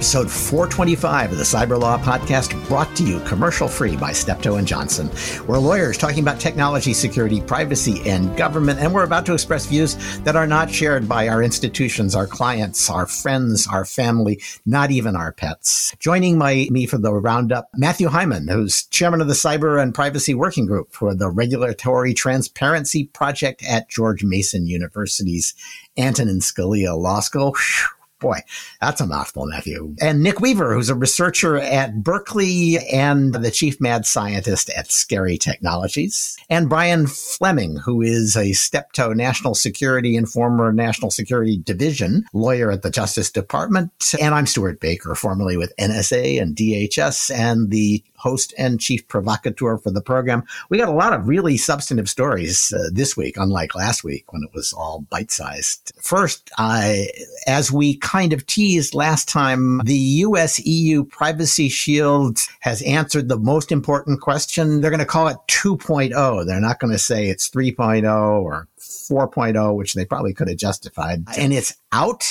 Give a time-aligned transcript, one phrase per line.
[0.00, 4.66] episode 425 of the Cyber Law Podcast, brought to you commercial free by Steptoe and
[4.66, 5.10] Johnson.
[5.46, 9.96] We're lawyers talking about technology, security, privacy, and government, and we're about to express views
[10.20, 15.16] that are not shared by our institutions, our clients, our friends, our family, not even
[15.16, 15.94] our pets.
[15.98, 20.32] Joining my, me for the roundup, Matthew Heiman, who's chairman of the Cyber and Privacy
[20.32, 25.54] Working Group for the Regulatory Transparency Project at George Mason University's
[25.98, 27.52] Antonin Scalia Law School.
[27.52, 28.40] Whew Boy,
[28.82, 29.96] that's a mouthful, Matthew.
[30.00, 35.38] And Nick Weaver, who's a researcher at Berkeley and the chief mad scientist at Scary
[35.38, 36.36] Technologies.
[36.50, 42.70] And Brian Fleming, who is a Steptoe National Security and former National Security Division lawyer
[42.70, 44.14] at the Justice Department.
[44.20, 49.78] And I'm Stewart Baker, formerly with NSA and DHS and the host and chief provocateur
[49.78, 50.44] for the program.
[50.68, 54.42] We got a lot of really substantive stories uh, this week, unlike last week when
[54.42, 55.92] it was all bite sized.
[56.00, 57.08] First, I,
[57.46, 59.94] as we kind of teased last time, the
[60.26, 64.80] US EU Privacy Shield has answered the most important question.
[64.80, 66.46] They're going to call it 2.0.
[66.46, 71.24] They're not going to say it's 3.0 or 4.0, which they probably could have justified.
[71.38, 72.24] And it's out,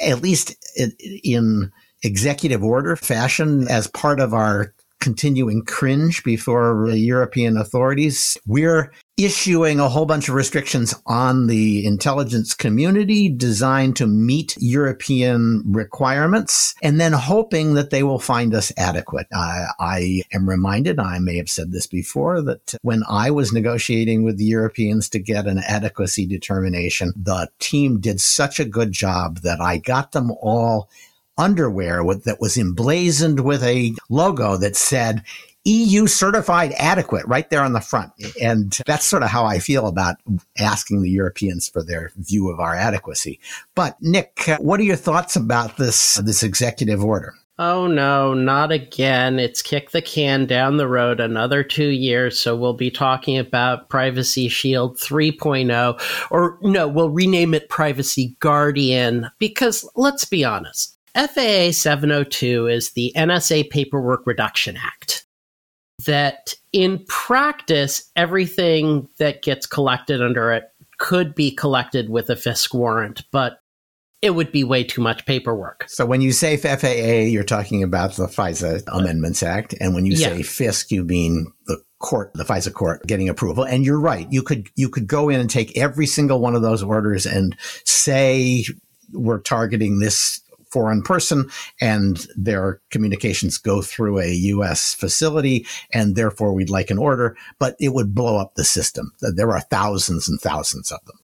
[0.00, 1.72] at least in
[2.02, 8.38] executive order fashion as part of our continuing cringe before the European authorities.
[8.46, 15.64] We're issuing a whole bunch of restrictions on the intelligence community designed to meet European
[15.66, 19.26] requirements and then hoping that they will find us adequate.
[19.34, 24.22] I, I am reminded, I may have said this before, that when I was negotiating
[24.22, 29.38] with the Europeans to get an adequacy determination, the team did such a good job
[29.40, 30.88] that I got them all
[31.38, 35.22] underwear with, that was emblazoned with a logo that said
[35.64, 38.12] EU certified adequate right there on the front.
[38.40, 40.16] And that's sort of how I feel about
[40.58, 43.38] asking the Europeans for their view of our adequacy.
[43.74, 47.34] But Nick, what are your thoughts about this, this executive order?
[47.58, 49.38] Oh no, not again.
[49.38, 52.40] It's kick the can down the road another two years.
[52.40, 56.00] So we'll be talking about Privacy Shield 3.0,
[56.30, 60.98] or no, we'll rename it Privacy Guardian because let's be honest.
[61.14, 65.26] FAA 702 is the NSA Paperwork Reduction Act.
[66.06, 70.64] That in practice, everything that gets collected under it
[70.98, 73.58] could be collected with a FISC warrant, but
[74.22, 75.84] it would be way too much paperwork.
[75.88, 80.12] So when you say FAA, you're talking about the FISA Amendments Act, and when you
[80.12, 80.28] yeah.
[80.28, 83.64] say FISC, you mean the court, the FISA court getting approval.
[83.64, 84.26] And you're right.
[84.30, 87.56] You could you could go in and take every single one of those orders and
[87.84, 88.64] say
[89.12, 90.40] we're targeting this
[90.72, 91.50] foreign person
[91.80, 94.94] and their communications go through a U.S.
[94.94, 99.12] facility and therefore we'd like an order, but it would blow up the system.
[99.20, 101.18] There are thousands and thousands of them.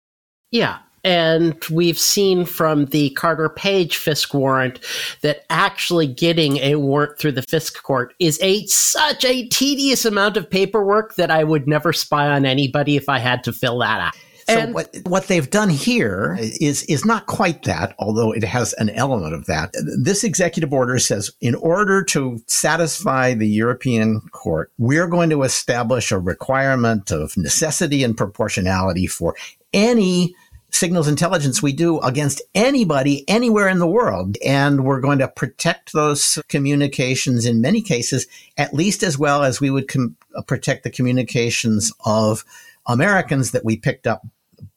[0.50, 0.78] Yeah.
[1.04, 4.80] And we've seen from the Carter Page FISC warrant
[5.20, 10.36] that actually getting a warrant through the FISC court is a such a tedious amount
[10.36, 14.00] of paperwork that I would never spy on anybody if I had to fill that
[14.00, 14.14] out.
[14.48, 18.90] So what what they've done here is is not quite that, although it has an
[18.90, 19.74] element of that.
[19.98, 26.12] This executive order says in order to satisfy the European court, we're going to establish
[26.12, 29.34] a requirement of necessity and proportionality for
[29.72, 30.34] any
[30.70, 34.36] signals intelligence we do against anybody anywhere in the world.
[34.44, 39.60] And we're going to protect those communications in many cases, at least as well as
[39.60, 42.44] we would com- protect the communications of
[42.86, 44.24] Americans that we picked up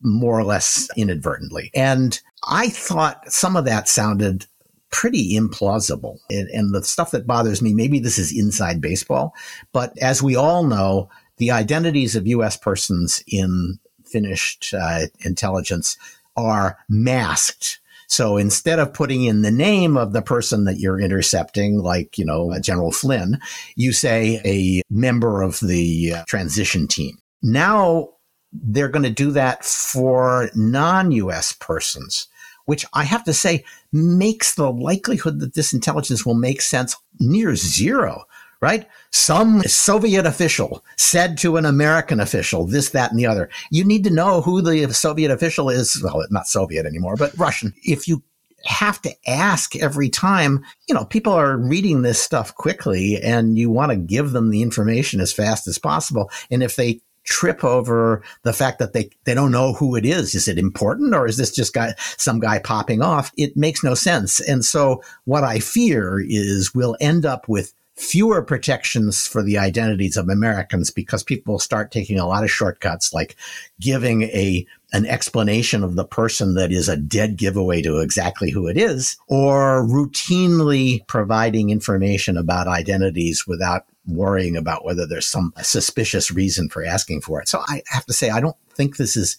[0.02, 1.72] more or less inadvertently.
[1.74, 4.46] And I thought some of that sounded
[4.92, 6.18] pretty implausible.
[6.30, 9.34] And, and, the stuff that bothers me, maybe this is inside baseball,
[9.72, 12.58] but as we all know, the identities of U.S.
[12.58, 15.98] persons in finished uh, intelligence
[16.36, 17.80] are masked.
[18.08, 22.26] So instead of putting in the name of the person that you're intercepting, like, you
[22.26, 23.40] know, General Flynn,
[23.76, 27.20] you say a member of the uh, transition team.
[27.44, 28.10] Now
[28.52, 32.28] they're going to do that for non-US persons,
[32.66, 37.56] which I have to say makes the likelihood that this intelligence will make sense near
[37.56, 38.26] zero,
[38.62, 38.88] right?
[39.12, 43.50] Some Soviet official said to an American official this, that, and the other.
[43.72, 46.02] You need to know who the Soviet official is.
[46.04, 47.74] Well, not Soviet anymore, but Russian.
[47.84, 48.24] If you
[48.66, 53.70] have to ask every time, you know, people are reading this stuff quickly and you
[53.70, 56.30] want to give them the information as fast as possible.
[56.52, 57.00] And if they
[57.30, 60.36] trip over the fact that they, they don't know who it is.
[60.36, 63.32] Is it important or is this just guy, some guy popping off?
[63.38, 64.42] It makes no sense.
[64.42, 70.16] And so what I fear is we'll end up with fewer protections for the identities
[70.16, 73.36] of Americans because people start taking a lot of shortcuts, like
[73.80, 78.68] giving a an explanation of the person that is a dead giveaway to exactly who
[78.68, 83.86] it is, or routinely providing information about identities without
[84.16, 87.48] worrying about whether there's some suspicious reason for asking for it.
[87.48, 89.38] So I have to say, I don't think this is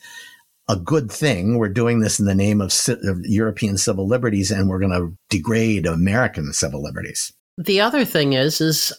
[0.69, 1.59] a good thing.
[1.59, 5.17] We're doing this in the name of, of European civil liberties, and we're going to
[5.29, 7.33] degrade American civil liberties.
[7.59, 8.93] The other thing is, is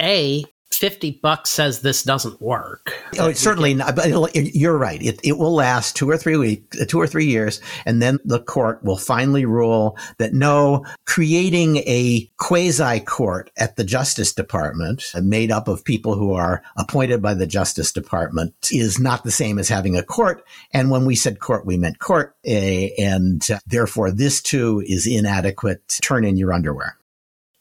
[0.00, 0.44] a
[0.78, 2.94] 50 bucks says this doesn't work.
[3.18, 3.96] Oh, it's certainly not.
[3.96, 5.02] But you're right.
[5.02, 8.18] It, it will last two or three weeks, uh, two or three years, and then
[8.24, 15.04] the court will finally rule that no, creating a quasi court at the Justice Department,
[15.14, 19.32] uh, made up of people who are appointed by the Justice Department, is not the
[19.32, 20.44] same as having a court.
[20.72, 25.98] And when we said court, we meant court, uh, and therefore this too is inadequate.
[26.02, 26.96] Turn in your underwear.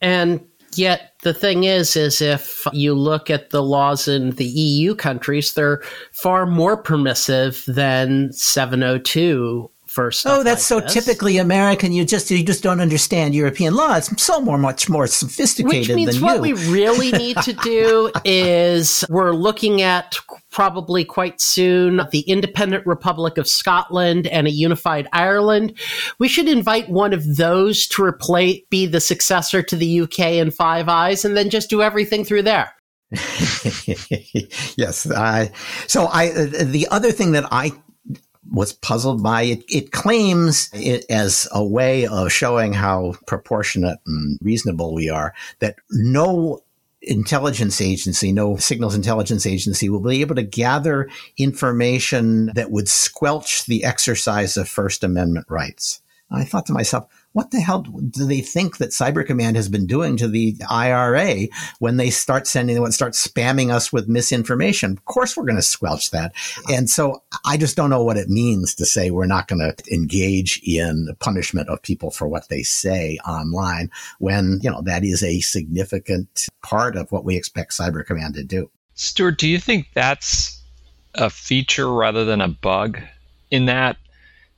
[0.01, 0.45] And
[0.77, 5.53] Yet the thing is, is if you look at the laws in the EU countries,
[5.53, 5.81] they're
[6.11, 10.93] far more permissive than 702 for Oh, that's like so this.
[10.93, 11.91] typically American.
[11.91, 13.95] You just you just don't understand European law.
[13.95, 19.03] It's so more much more sophisticated Which means what we really need to do is
[19.09, 20.19] we're looking at
[20.51, 25.73] probably quite soon the independent Republic of Scotland and a unified Ireland.
[26.19, 30.53] We should invite one of those to replace be the successor to the UK and
[30.53, 32.71] Five Eyes, and then just do everything through there.
[34.77, 35.09] yes.
[35.09, 35.47] Uh,
[35.87, 37.71] so I, uh, the other thing that I
[38.51, 39.63] was puzzled by it.
[39.69, 45.75] It claims it as a way of showing how proportionate and reasonable we are that
[45.91, 46.61] no
[47.01, 53.65] intelligence agency, no signals intelligence agency will be able to gather information that would squelch
[53.65, 56.01] the exercise of First Amendment rights.
[56.29, 57.05] I thought to myself,
[57.37, 61.47] what the hell do they think that Cyber Command has been doing to the IRA
[61.77, 64.93] when they start sending, when start spamming us with misinformation?
[64.93, 66.33] Of course, we're going to squelch that.
[66.67, 69.93] And so I just don't know what it means to say we're not going to
[69.93, 75.21] engage in punishment of people for what they say online when, you know, that is
[75.21, 78.71] a significant part of what we expect Cyber Command to do.
[78.95, 80.59] Stewart, do you think that's
[81.13, 82.99] a feature rather than a bug
[83.51, 83.97] in that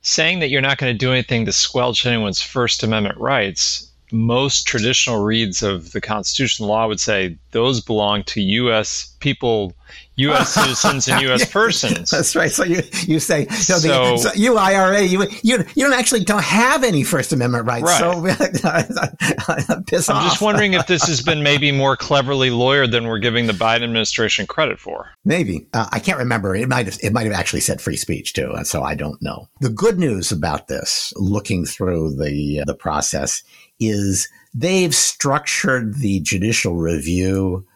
[0.02, 4.66] saying that you're not going to do anything to squelch anyone's First Amendment rights, most
[4.66, 9.16] traditional reads of the constitutional law would say those belong to U.S.
[9.20, 9.74] people,
[10.16, 10.48] U.S.
[10.54, 11.50] citizens, and U.S.
[11.50, 12.10] persons.
[12.10, 12.50] That's right.
[12.50, 16.24] So you you say so, so, the, so you IRA you you you don't actually
[16.24, 17.84] don't have any First Amendment rights.
[17.84, 18.86] Right.
[18.86, 20.24] So piss I'm off.
[20.24, 23.82] just wondering if this has been maybe more cleverly lawyered than we're giving the Biden
[23.84, 25.10] administration credit for.
[25.24, 26.54] Maybe uh, I can't remember.
[26.54, 29.20] It might have it might have actually said free speech too, and so I don't
[29.22, 29.48] know.
[29.60, 33.42] The good news about this, looking through the uh, the process,
[33.80, 37.66] is they've structured the judicial review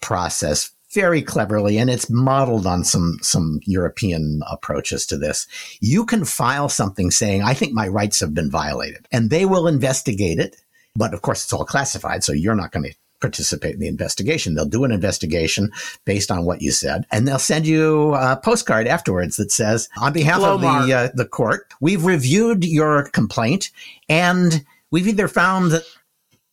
[0.00, 5.46] process very cleverly and it's modeled on some some European approaches to this.
[5.80, 9.66] You can file something saying I think my rights have been violated and they will
[9.66, 10.56] investigate it,
[10.94, 14.54] but of course it's all classified so you're not going to participate in the investigation.
[14.54, 15.72] They'll do an investigation
[16.04, 20.12] based on what you said, and they'll send you a postcard afterwards that says, "On
[20.12, 23.70] behalf of the uh, the court, we've reviewed your complaint,
[24.08, 24.64] and
[24.96, 25.82] we've either found that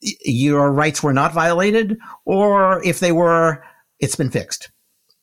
[0.01, 3.63] your rights were not violated, or if they were,
[4.01, 4.69] it's been fixed.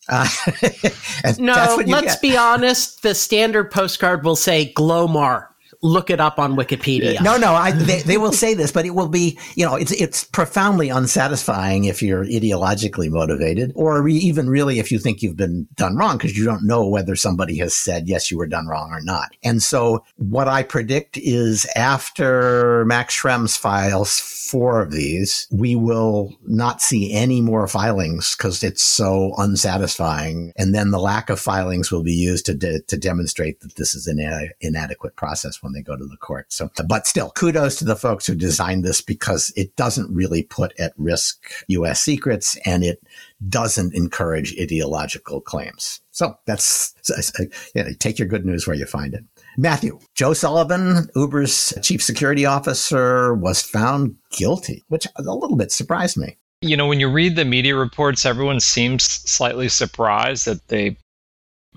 [0.08, 0.26] Uh,
[1.38, 2.22] no, let's get.
[2.22, 3.02] be honest.
[3.02, 5.48] The standard postcard will say Glomar
[5.82, 7.20] look it up on Wikipedia.
[7.22, 9.92] No, no, I, they, they will say this, but it will be, you know, it's
[9.92, 15.66] it's profoundly unsatisfying if you're ideologically motivated, or even really if you think you've been
[15.74, 18.90] done wrong because you don't know whether somebody has said yes, you were done wrong
[18.90, 19.34] or not.
[19.42, 26.34] And so, what I predict is after Max Schrems files four of these, we will
[26.46, 31.90] not see any more filings because it's so unsatisfying, and then the lack of filings
[31.90, 35.84] will be used to de- to demonstrate that this is an inadequate process when they
[35.84, 36.52] go to the court.
[36.52, 40.78] So, but still, kudos to the folks who designed this because it doesn't really put
[40.78, 42.00] at risk U.S.
[42.00, 43.02] secrets and it
[43.48, 46.00] doesn't encourage ideological claims.
[46.10, 49.24] So that's, uh, you know, take your good news where you find it.
[49.56, 56.16] Matthew, Joe Sullivan, Uber's chief security officer, was found guilty, which a little bit surprised
[56.16, 56.36] me.
[56.62, 60.96] You know, when you read the media reports, everyone seems slightly surprised that they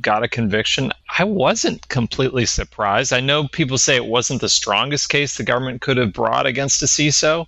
[0.02, 0.92] got a conviction.
[1.18, 3.14] I wasn't completely surprised.
[3.14, 6.82] I know people say it wasn't the strongest case the government could have brought against
[6.82, 7.46] a CISO,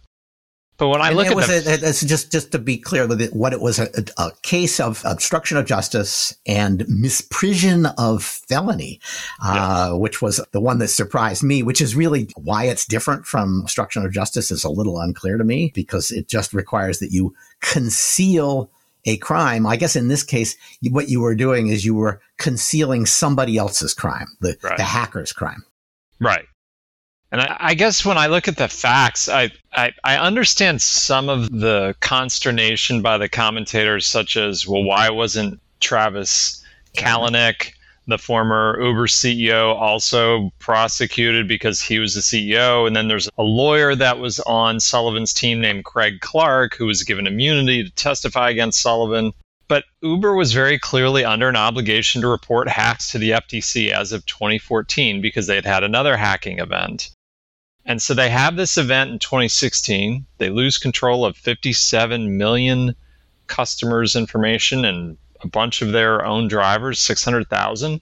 [0.77, 3.07] But when I And look at was the, a, it's just just to be clear
[3.07, 3.87] that what it was a,
[4.17, 8.99] a case of obstruction of justice and misprision of felony,
[9.41, 11.63] uh, which was the one that surprised me.
[11.63, 15.45] Which is really why it's different from obstruction of justice is a little unclear to
[15.45, 18.69] me because it just requires that you conceal
[19.05, 19.65] a crime.
[19.65, 20.55] I guess in this case,
[20.89, 24.77] what you were doing is you were concealing somebody else's crime, the Right.
[24.77, 25.63] the hacker's crime.
[26.19, 26.45] Right.
[27.31, 31.27] And I, I guess when I look at the facts, I, I, I understand some
[31.27, 36.63] of the consternation by the commentators, such as, well, why wasn't Travis
[36.95, 37.71] Kalanick,
[38.07, 42.85] the former Uber CEO, also prosecuted because he was the CEO?
[42.85, 47.03] And then there's a lawyer that was on Sullivan's team named Craig Clark, who was
[47.03, 49.33] given immunity to testify against Sullivan.
[49.67, 54.11] But Uber was very clearly under an obligation to report hacks to the FTC as
[54.11, 57.09] of 2014 because they had had another hacking event.
[57.85, 60.25] And so they have this event in 2016.
[60.37, 62.95] They lose control of 57 million
[63.47, 68.01] customers' information and a bunch of their own drivers, 600,000.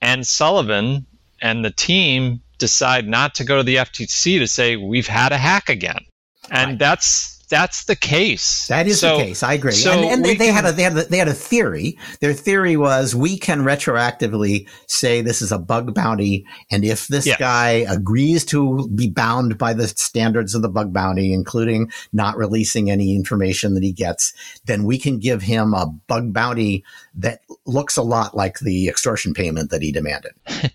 [0.00, 1.04] And Sullivan
[1.42, 5.38] and the team decide not to go to the FTC to say, we've had a
[5.38, 6.04] hack again.
[6.50, 6.78] And Right.
[6.78, 8.66] that's that's the case.
[8.68, 9.42] That is So- the case.
[9.42, 9.72] I agree.
[9.72, 11.98] so and and they, they can- had a they had a, they had a theory.
[12.20, 17.26] Their theory was we can retroactively say this is a bug bounty, and if this
[17.26, 17.36] Yeah.
[17.38, 22.90] guy agrees to be bound by the standards of the bug bounty, including not releasing
[22.90, 24.32] any information that he gets,
[24.64, 29.34] then we can give him a bug bounty that looks a lot like the extortion
[29.34, 30.32] payment that he demanded.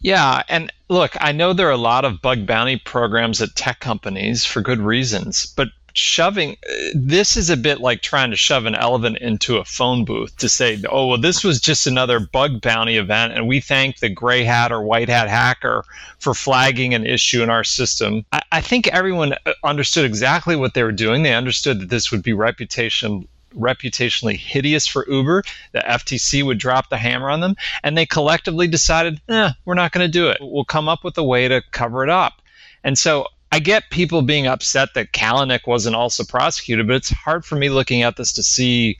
[0.00, 3.80] Yeah, and look, I know there are a lot of bug bounty programs at tech
[3.80, 5.68] companies for good reasons, but
[5.98, 6.56] shoving
[6.94, 10.48] this is a bit like trying to shove an elephant into a phone booth to
[10.48, 14.44] say, oh, well, this was just another bug bounty event, and we thank the gray
[14.44, 15.84] hat or white hat hacker
[16.18, 18.24] for flagging an issue in our system.
[18.32, 21.22] I, I think everyone uh, understood exactly what they were doing.
[21.22, 26.90] They understood that this would be reputation reputationally hideous for Uber, the FTC would drop
[26.90, 30.38] the hammer on them, and they collectively decided, eh, we're not going to do it.
[30.40, 32.42] We'll come up with a way to cover it up.
[32.84, 37.44] And so I get people being upset that Kalanick wasn't also prosecuted, but it's hard
[37.44, 38.98] for me looking at this to see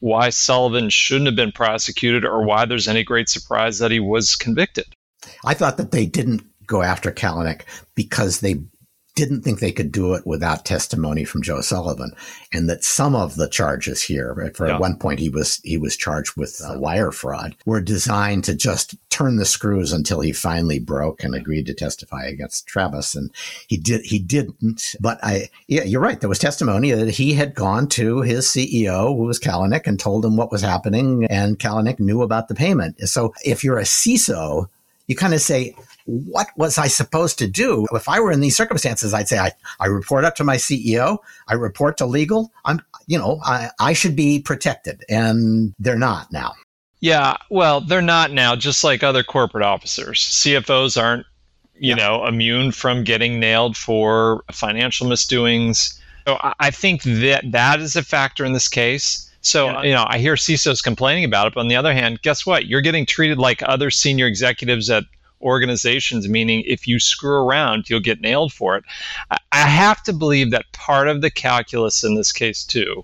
[0.00, 4.36] why Sullivan shouldn't have been prosecuted or why there's any great surprise that he was
[4.36, 4.86] convicted.
[5.44, 7.62] I thought that they didn't go after Kalanick
[7.94, 8.56] because they
[9.18, 12.12] didn't think they could do it without testimony from Joe Sullivan,
[12.52, 14.74] and that some of the charges here, right, for Yeah.
[14.76, 18.54] at one point he was he was charged with uh, wire fraud, were designed to
[18.54, 23.30] just turn the screws until he finally broke and agreed to testify against Travis, and
[23.66, 24.94] he did he didn't.
[25.00, 26.20] But I yeah, you're right.
[26.20, 30.24] There was testimony that he had gone to his CEO, who was Kalanick, and told
[30.24, 33.00] him what was happening, and Kalanick knew about the payment.
[33.08, 34.68] So if you're a CISO,
[35.08, 35.74] you kind of say,
[36.08, 37.86] what was I supposed to do?
[37.92, 41.18] If I were in these circumstances, I'd say I, I report up to my CEO,
[41.48, 42.50] I report to legal.
[42.64, 46.54] I'm, you know, I, I should be protected and they're not now.
[47.00, 50.18] Yeah, well, they're not now, just like other corporate officers.
[50.20, 51.26] CFOs aren't,
[51.78, 51.96] you Yeah.
[51.96, 56.00] know, immune from getting nailed for financial misdoings.
[56.26, 59.30] So I- think that that is a factor in this case.
[59.42, 59.82] So, Yeah.
[59.82, 62.66] you know, I hear CISOs complaining about it, but on the other hand, guess what?
[62.66, 65.04] You're getting treated like other senior executives at
[65.40, 68.84] organizations, meaning if you screw around, you'll get nailed for it.
[69.30, 73.02] I- have to believe that part of the calculus in this case, too,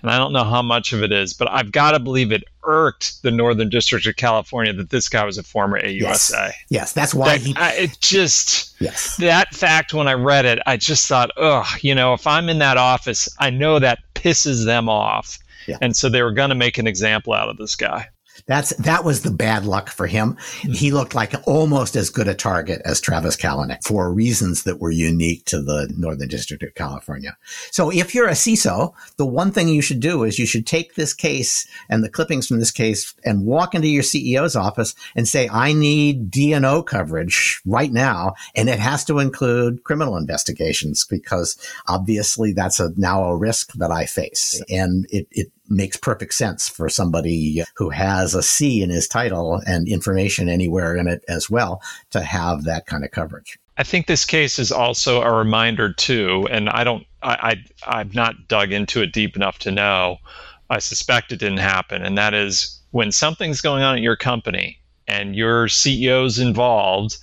[0.00, 2.44] and I don't know how much of it is, but I've got to believe it
[2.62, 6.52] irked the Northern District of California that this guy was a former AUSA.
[6.68, 7.54] Yes, that's why That- he.
[7.56, 11.94] I, it just Yes, that fact when I read it, I just thought, ugh, you
[11.94, 15.38] know, if I'm in that office, I know that pisses them off.
[15.66, 15.78] Yeah.
[15.80, 18.08] And so they were going to make an example out of this guy.
[18.46, 20.34] That's that was the bad luck for him.
[20.34, 20.72] Mm-hmm.
[20.72, 24.90] He looked like almost as good a target as Travis Kalanick for reasons that were
[24.90, 27.36] unique to the Northern District of California.
[27.70, 30.94] So if you're a CISO, the one thing you should do is you should take
[30.94, 35.26] this case and the clippings from this case and walk into your CEO's office and
[35.26, 38.34] say, I need DNO coverage right now.
[38.54, 41.56] And it has to include criminal investigations because
[41.88, 44.62] obviously that's a now a risk that I face.
[44.68, 49.60] And it, it makes perfect sense for somebody who has a C in his title
[49.66, 53.58] and information anywhere in it as well to have that kind of coverage.
[53.76, 57.56] I think this case is also a reminder too, and I don't, I,
[57.86, 60.18] I, I've not dug into it deep enough to know.
[60.70, 64.78] I suspect it didn't happen, and that is when something's going on at your company
[65.08, 67.18] and your CEO's involved,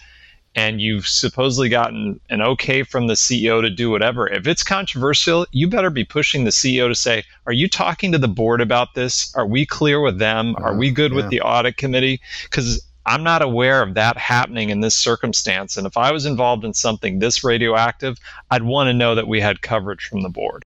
[0.55, 4.27] and you've supposedly gotten an okay from the CEO to do whatever.
[4.27, 8.17] If it's controversial, you better be pushing the CEO to say, "Are you talking to
[8.17, 9.33] the board about this?
[9.35, 10.55] Are we clear with them?
[10.57, 11.17] Uh, Are we good yeah.
[11.17, 15.77] with the audit committee?" Because I'm not aware of that happening in this circumstance.
[15.77, 18.17] And if I was involved in something this radioactive,
[18.51, 20.63] I'd want to know that we had coverage from the board.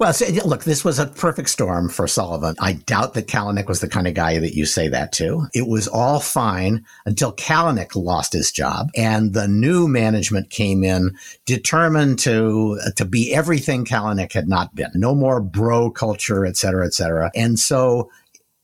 [0.00, 2.56] Well, so, look, this was a perfect storm for Sullivan.
[2.58, 5.46] I doubt that Kalanick was the kind of guy that you say that to.
[5.54, 11.16] It was all fine until Kalanick lost his job and the new management came in
[11.46, 14.90] determined to, to be everything Kalanick had not been.
[14.94, 17.30] No more bro culture, et cetera, et cetera.
[17.36, 18.10] And so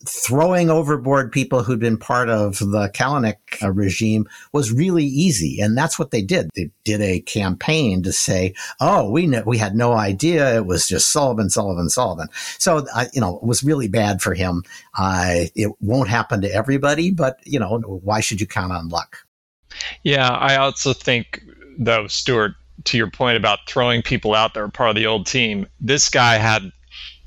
[0.09, 5.61] throwing overboard people who'd been part of the Kalanick uh, regime was really easy.
[5.61, 6.51] And that's what they did.
[6.55, 10.57] They did a campaign to say, oh, we know, we had no idea.
[10.57, 12.29] It was just Sullivan, Sullivan, Sullivan.
[12.59, 14.63] So, uh, you know, it was really bad for him.
[14.99, 19.19] Uh, it won't happen to everybody, but, you know, why should you count on luck?
[20.03, 21.43] Yeah, I also think,
[21.79, 22.53] though, Stewart,
[22.85, 26.09] to your point about throwing people out that are part of the old team, this
[26.09, 26.71] guy had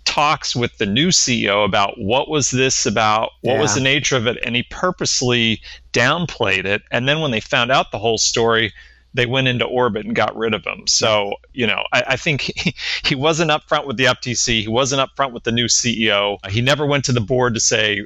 [0.07, 3.61] talks with the new CEO about what was this about, what yeah.
[3.61, 5.61] was the nature of it, and he purposely
[5.91, 6.81] downplayed it.
[6.91, 8.73] And then when they found out the whole story,
[9.13, 10.87] they went into orbit and got rid of him.
[10.87, 12.73] So, you know, I, I think he,
[13.03, 14.61] he wasn't upfront with the FTC.
[14.61, 16.37] He wasn't upfront with the new CEO.
[16.49, 18.05] He never went to the board to say,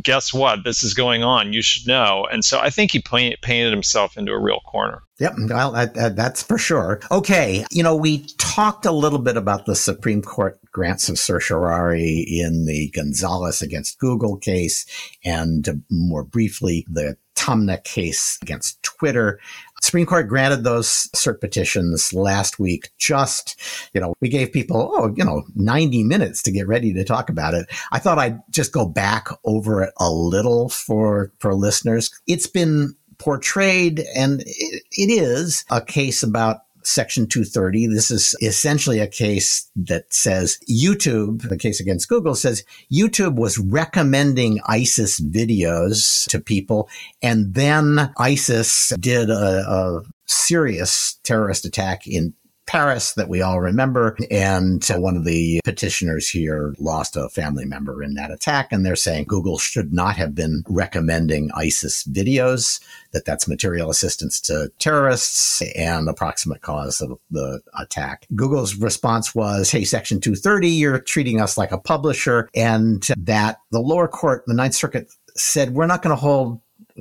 [0.00, 0.64] guess what?
[0.64, 1.52] This is going on.
[1.52, 2.26] You should know.
[2.32, 5.02] And so I think he paint, painted himself into a real corner.
[5.18, 7.00] Yep, well, that's for sure.
[7.10, 12.26] Okay, you know, we talked a little bit about the Supreme Court grants of certiorari
[12.28, 14.84] in the Gonzalez against Google case,
[15.24, 19.40] and uh, more briefly, the Taamneh case against Twitter.
[19.80, 22.90] Supreme Court granted those cert petitions last week.
[22.98, 23.60] Just,
[23.92, 27.28] you know, we gave people, oh, you know, 90 minutes to get ready to talk
[27.28, 27.66] about it.
[27.92, 32.10] I thought I'd just go back over it a little for, for listeners.
[32.26, 37.86] It's been portrayed, and it, it is a case about Section 230.
[37.88, 43.58] This is essentially a case that says YouTube, the case against Google says YouTube was
[43.58, 46.88] recommending ISIS videos to people.
[47.22, 52.34] And then ISIS did a, a serious terrorist attack in
[52.66, 54.16] Paris that we all remember.
[54.30, 58.72] And one of the petitioners here lost a family member in that attack.
[58.72, 62.80] And they're saying Google should not have been recommending ISIS videos,
[63.12, 68.26] that that's material assistance to terrorists and approximate cause of the attack.
[68.34, 72.48] Google's response was, Hey, Section 230, you're treating us like a publisher.
[72.54, 76.60] And that the lower court, the Ninth Circuit said, we're not going to hold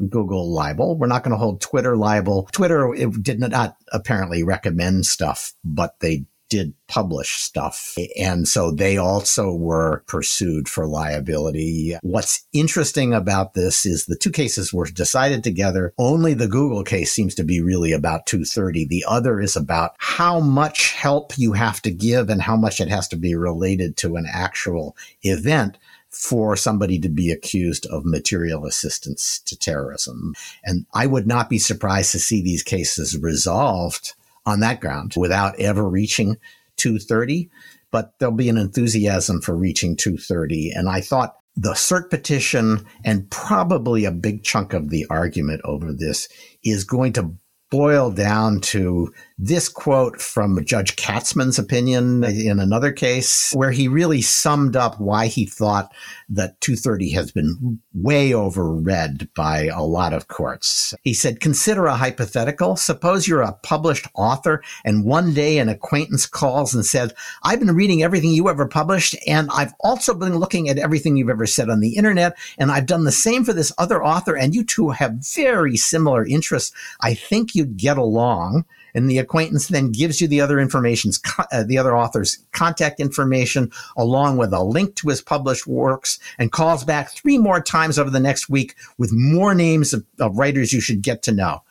[0.10, 0.98] Google liable.
[0.98, 2.50] We're not going to hold Twitter liable.
[2.52, 7.96] Twitter did not apparently recommend stuff, but they did publish stuff.
[8.20, 11.98] And so they also were pursued for liability.
[12.04, 15.96] What's interesting about this is the two cases were decided together.
[15.98, 18.86] Only the Google case seems to be really about 230.
[18.86, 22.90] The other is about how much help you have to give and how much it
[22.90, 25.80] has to be related to an actual event
[26.14, 30.34] for somebody to be accused of material assistance to terrorism.
[30.64, 34.14] And I would not be surprised to see these cases resolved
[34.46, 36.38] on that ground without ever reaching
[36.78, 37.50] 230.
[37.92, 40.72] But there'll be an enthusiasm for reaching 230.
[40.72, 45.94] And I thought the cert petition and probably a big chunk of the argument over
[45.94, 46.28] this
[46.64, 47.36] is going to
[47.70, 54.22] boil down to this quote from Judge Katzmann's opinion in another case, where he really
[54.22, 55.92] summed up why he thought
[56.30, 60.94] that 230 has been way overread by a lot of courts.
[61.04, 62.76] He said, Consider a hypothetical.
[62.76, 67.76] Suppose you're a published author, and one day an acquaintance calls and says, I've been
[67.76, 71.70] reading everything you ever published, and I've also been looking at everything you've ever said
[71.70, 74.90] on the internet, and I've done the same for this other author, and you two
[74.90, 76.76] have very similar interests.
[77.02, 81.20] I think you'd get along and the acquaintance then gives you the other information's
[81.52, 86.52] uh, the other author's contact information along with a link to his published works and
[86.52, 90.74] calls back three more times over the next week with more names of, of writers
[90.74, 91.62] you should get to know.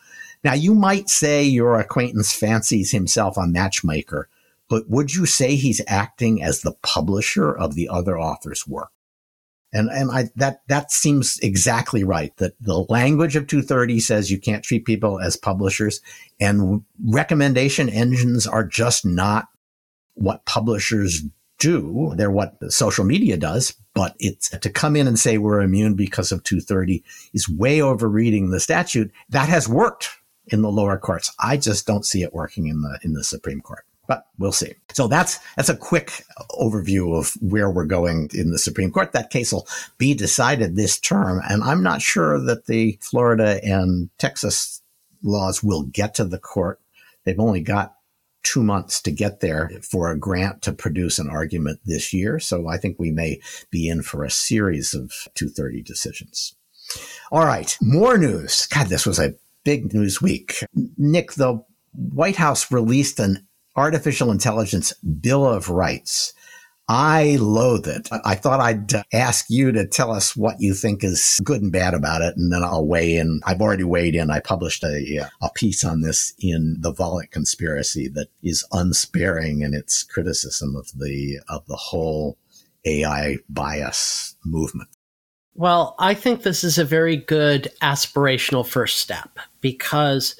[0.44, 4.28] Now you might say your acquaintance fancies himself a matchmaker
[4.68, 8.90] but would you say he's acting as the publisher of the other author's work
[9.72, 14.38] and, and I, that, that seems exactly right that the language of 230 says you
[14.38, 16.00] can't treat people as publishers
[16.40, 19.48] and recommendation engines are just not
[20.14, 21.22] what publishers
[21.58, 22.12] do.
[22.16, 26.32] They're what social media does, but it's to come in and say we're immune because
[26.32, 29.10] of 230 is way over reading the statute.
[29.30, 30.10] That has worked
[30.48, 31.32] in the lower courts.
[31.38, 34.74] I just don't see it working in the, in the Supreme Court but we'll see.
[34.92, 39.12] So that's that's a quick overview of where we're going in the Supreme Court.
[39.12, 44.10] That case will be decided this term, and I'm not sure that the Florida and
[44.18, 44.82] Texas
[45.22, 46.78] laws will get to the court.
[47.24, 47.94] They've only got
[48.42, 52.38] two months to get there for a grant to produce an argument this year.
[52.38, 56.54] So I think we may be in for a series of 230 decisions.
[57.30, 58.66] All right, more news.
[58.66, 60.64] God, this was a big news week.
[60.98, 66.34] Nick, the White House released an artificial intelligence bill of rights.
[66.88, 68.08] I loathe it.
[68.24, 71.72] I thought I'd uh, ask you to tell us what you think is good and
[71.72, 73.40] bad about it, and then I'll weigh in.
[73.46, 74.30] I've already weighed in.
[74.30, 79.74] I published a, a piece on this in the Volokh conspiracy that is unsparing in
[79.74, 82.36] its criticism of the of the whole
[82.84, 84.90] AI bias movement.
[85.54, 90.34] Well, I think this is a very good aspirational first step because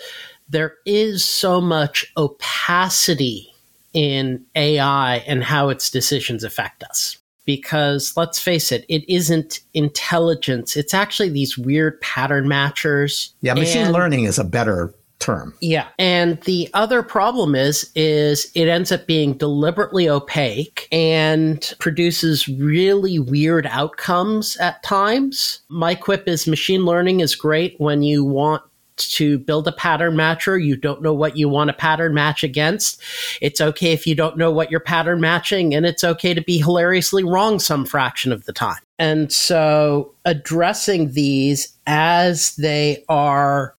[0.52, 3.52] there is so much opacity
[3.92, 7.18] in AI and how its decisions affect us.
[7.44, 10.76] Because let's face it, it isn't intelligence.
[10.76, 13.32] It's actually these weird pattern matchers.
[13.40, 15.54] Yeah, machine and, learning is a better term.
[15.60, 15.88] Yeah.
[15.98, 23.18] And the other problem is is it ends up being deliberately opaque and produces really
[23.18, 25.60] weird outcomes at times.
[25.68, 28.62] My quip is machine learning is great when you want
[28.96, 30.62] to build a pattern matcher.
[30.62, 33.00] You don't know what you want to pattern match against.
[33.40, 36.59] It's okay if you don't know what you're pattern matching, and it's okay to be
[36.59, 38.81] hilariously wrong some fraction of the time.
[38.98, 43.74] And so addressing these as they are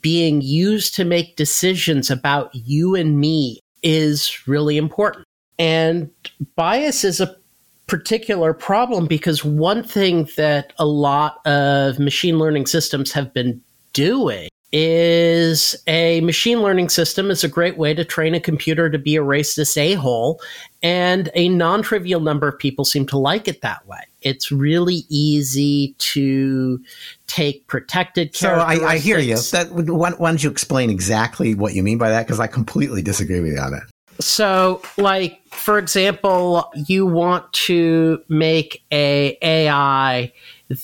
[0.00, 5.26] being used to make decisions about you and me is really important.
[5.58, 6.10] And
[6.56, 7.36] bias is a
[7.86, 13.60] particular problem because one thing that a lot of machine learning systems have been
[13.92, 17.30] doing is a machine learning system.
[17.30, 20.40] Is a great way to train a computer to be a racist a-hole
[20.82, 24.00] and a non-trivial number of people seem to like it that way.
[24.22, 26.82] It's really easy to
[27.26, 29.36] take protected so I, I, hear you.
[29.36, 32.26] that, why, why don't you explain exactly what you mean by that?
[32.26, 33.82] Because i completely disagree with you on that.
[34.20, 40.32] So like for example you want to make a ai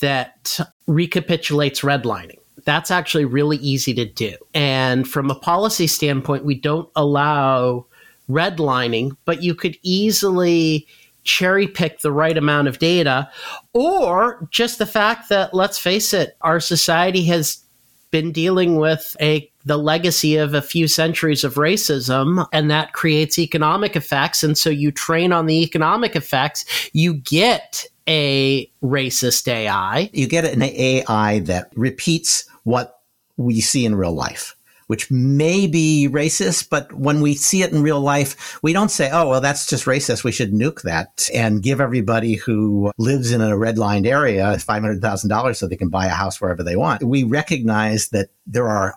[0.01, 4.37] that recapitulates redlining that's actually really easy to do.
[4.53, 7.87] And from a policy standpoint, we don't allow
[8.29, 10.87] redlining, but you could easily
[11.25, 13.31] cherry pick the right amount of data
[13.73, 17.63] or just the fact that let's face it our society has
[18.11, 23.39] been dealing with a the legacy of a few centuries of racism and that creates
[23.39, 30.09] economic effects and so you train on the economic effects you get a racist AI
[30.15, 33.01] you get an AI that repeats what
[33.37, 34.55] we see in real life
[34.89, 39.11] which may be racist, but when we see it in real life, we don't say,
[39.13, 40.25] oh, well, that's just racist.
[40.25, 45.67] We should nuke that and give everybody who lives in a redlined area $500,000 so
[45.67, 47.03] they can buy a house wherever they want.
[47.03, 48.97] We recognize that there are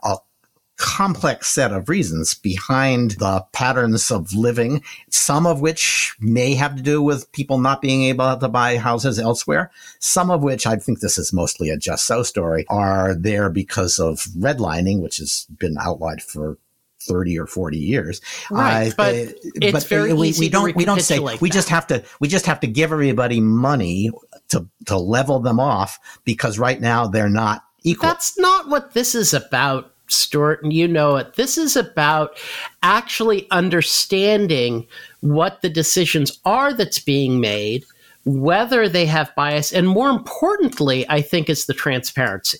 [0.81, 6.81] complex set of reasons behind the patterns of living, some of which may have to
[6.81, 9.69] do with people not being able to buy houses elsewhere.
[9.99, 13.99] Some of which I think this is mostly a just so story are there because
[13.99, 16.57] of redlining, which has been outlawed for
[17.01, 18.19] 30 or 40 years.
[18.49, 18.89] Right.
[18.89, 21.41] Uh, but it's but very we, we don't, we don't say, that.
[21.41, 24.09] we just have to, we just have to give everybody money
[24.49, 28.09] to, to level them off because right now they're not equal.
[28.09, 29.90] That's not what this is about.
[30.13, 31.35] Stewart, and you know it.
[31.35, 32.37] This is about
[32.83, 34.87] actually understanding
[35.21, 37.85] what the decisions are that's being made,
[38.25, 42.59] whether they have bias, and more importantly, I think is the transparency.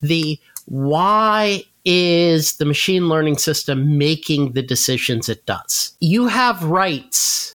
[0.00, 5.96] The why is the machine learning system making the decisions it does?
[6.00, 7.52] You have rights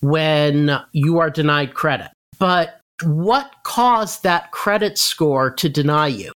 [0.00, 6.32] when you are denied credit, but what caused that credit score to deny you?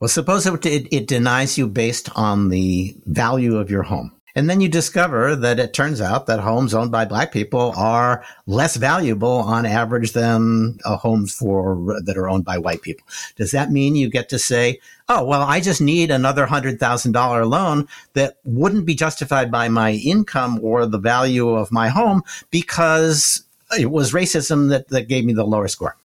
[0.00, 4.12] Well, suppose it, it, it, denies you based on the value of your home.
[4.34, 8.24] And then you discover that it turns out that homes owned by black people are
[8.46, 13.06] less valuable on average than uh, homes for that are owned by white people.
[13.36, 17.86] Does that mean you get to say, "Oh, well, I just need another $100,000 loan
[18.14, 23.42] that wouldn't be justified by my income or the value of my home because
[23.78, 25.96] it was racism that, that gave me the lower score?"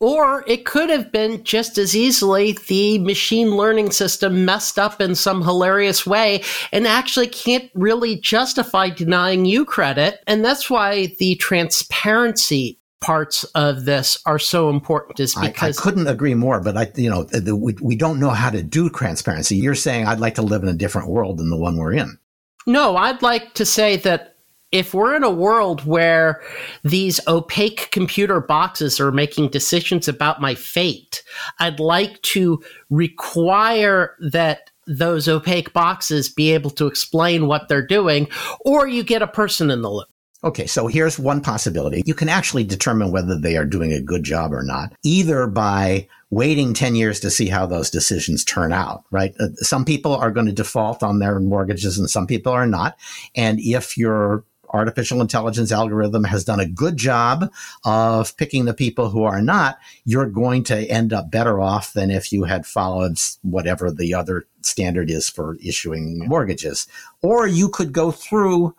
[0.00, 5.16] Or it could have been just as easily the machine learning system messed up in
[5.16, 10.22] some hilarious way and actually can't really justify denying you credit.
[10.28, 15.82] And that's why the transparency parts of this are so important is because I, I,
[15.82, 18.90] couldn't agree more but i you know the, we, we don't know how to do
[18.90, 21.92] transparency you're saying i'd like to live in a different world than the one we're
[21.92, 22.18] in
[22.66, 24.37] no i'd like to say that
[24.70, 26.42] if we're in a world where
[26.84, 31.22] these opaque computer boxes are making decisions about my fate,
[31.58, 38.28] I'd like to require that those opaque boxes be able to explain what they're doing,
[38.60, 40.08] or you get a person in the loop.
[40.44, 42.02] Okay, so here's one possibility.
[42.06, 46.06] You can actually determine whether they are doing a good job or not, either by
[46.30, 49.34] waiting 10 years to see how those decisions turn out, right?
[49.40, 52.96] Uh, some people are going to default on their mortgages and some people are not.
[53.34, 57.52] And if your artificial intelligence algorithm has done a good job
[57.84, 62.10] of picking the people who are not, you're going to end up better off than
[62.10, 66.86] if you had followed whatever the other standard is for issuing mortgages.
[67.22, 68.74] Or you could go through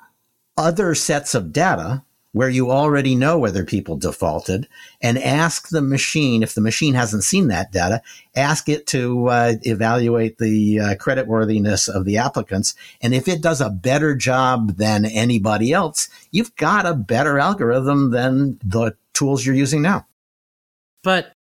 [0.57, 4.67] other sets of data where you already know whether people defaulted
[5.01, 8.01] and ask the machine, if the machine hasn't seen that data,
[8.35, 12.75] ask it to uh, evaluate the uh, credit worthiness of the applicants.
[13.01, 18.11] And if it does a better job than anybody else, you've got a better algorithm
[18.11, 20.05] than the tools you're using now.
[21.03, 21.33] But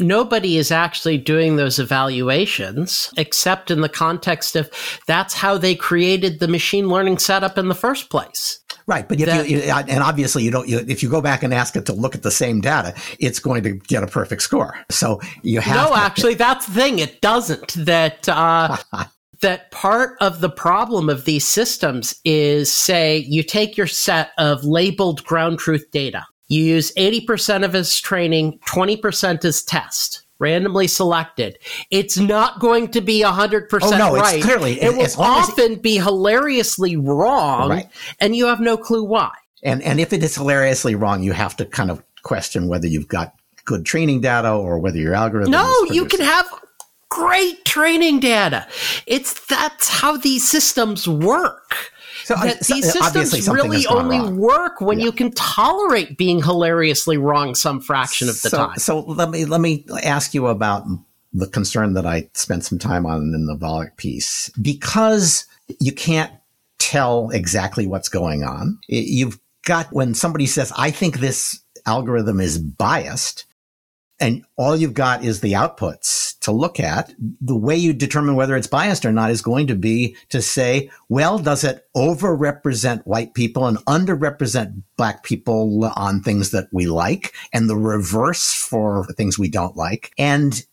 [0.00, 4.68] nobody is actually doing those evaluations except in the context of
[5.06, 8.63] that's how they created the machine learning setup in the first place.
[8.86, 10.68] Right, but that, you, and obviously you don't.
[10.68, 13.38] You, if you go back and ask it to look at the same data, it's
[13.38, 14.78] going to get a perfect score.
[14.90, 15.88] So you have.
[15.88, 16.98] No, to, actually, that's the thing.
[16.98, 17.72] It doesn't.
[17.86, 18.76] That uh,
[19.40, 24.64] that part of the problem of these systems is, say, you take your set of
[24.64, 26.26] labeled ground truth data.
[26.48, 31.58] You use eighty percent of as training, twenty percent as test randomly selected.
[31.90, 34.36] It's not going to be 100% oh, no, right.
[34.36, 37.88] It's clearly, it will often it, be hilariously wrong, right.
[38.20, 39.30] and you have no clue why.
[39.62, 43.08] And, and if it is hilariously wrong, you have to kind of question whether you've
[43.08, 46.46] got good training data or whether your algorithm No, you can have
[47.08, 48.66] great training data.
[49.06, 51.92] It's that's how these systems work.
[52.24, 54.38] So that these systems really only wrong.
[54.38, 55.06] work when yeah.
[55.06, 58.78] you can tolerate being hilariously wrong some fraction of the so, time.
[58.78, 60.86] So let me let me ask you about
[61.34, 65.44] the concern that I spent some time on in the Volokh piece because
[65.80, 66.32] you can't
[66.78, 68.78] tell exactly what's going on.
[68.88, 73.44] You've got when somebody says, "I think this algorithm is biased,"
[74.18, 78.56] and all you've got is the outputs to look at, the way you determine whether
[78.56, 83.34] it's biased or not is going to be to say, well, does it overrepresent white
[83.34, 89.38] people and underrepresent black people on things that we like and the reverse for things
[89.38, 90.12] we don't like?
[90.18, 90.64] And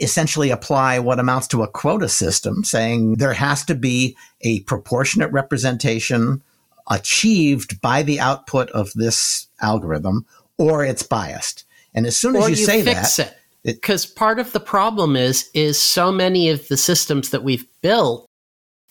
[0.00, 5.30] essentially apply what amounts to a quota system saying there has to be a proportionate
[5.32, 6.42] representation
[6.88, 10.24] achieved by the output of this algorithm
[10.56, 11.64] or it's biased.
[11.94, 13.35] And as soon as you, you say that, it,
[13.74, 18.28] because part of the problem is is so many of the systems that we've built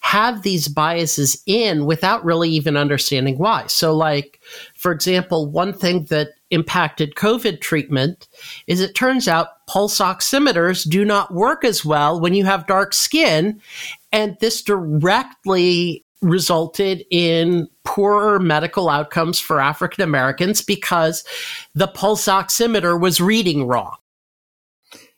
[0.01, 3.65] have these biases in without really even understanding why.
[3.67, 4.39] So, like
[4.75, 8.27] for example, one thing that impacted COVID treatment
[8.67, 12.93] is it turns out pulse oximeters do not work as well when you have dark
[12.93, 13.59] skin,
[14.11, 21.23] and this directly resulted in poorer medical outcomes for African Americans because
[21.75, 23.95] the pulse oximeter was reading wrong.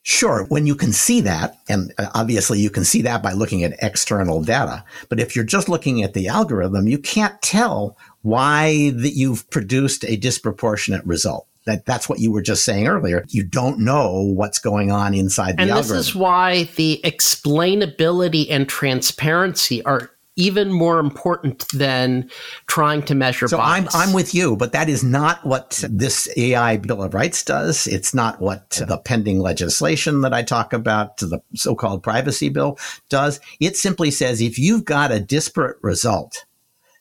[0.10, 3.62] Sure, when you can see that, and uh, obviously you can see that by looking
[3.66, 8.92] at external data, but if you're just looking at the algorithm, you can't tell why
[8.92, 11.46] that you've produced a disproportionate result.
[11.66, 13.26] That that's what you were just saying earlier.
[13.28, 15.98] You don't know what's going on inside the and algorithm.
[15.98, 22.30] And this is why the explainability and transparency are even more important than
[22.68, 23.94] trying to measure so bias.
[23.94, 27.88] I'm, I'm with you, but that is not what this AI Bill of Rights does.
[27.88, 33.42] It's not what the pending legislation that I talk about, the so-called privacy bill does.
[33.60, 36.46] It simply says if you've got a disparate result,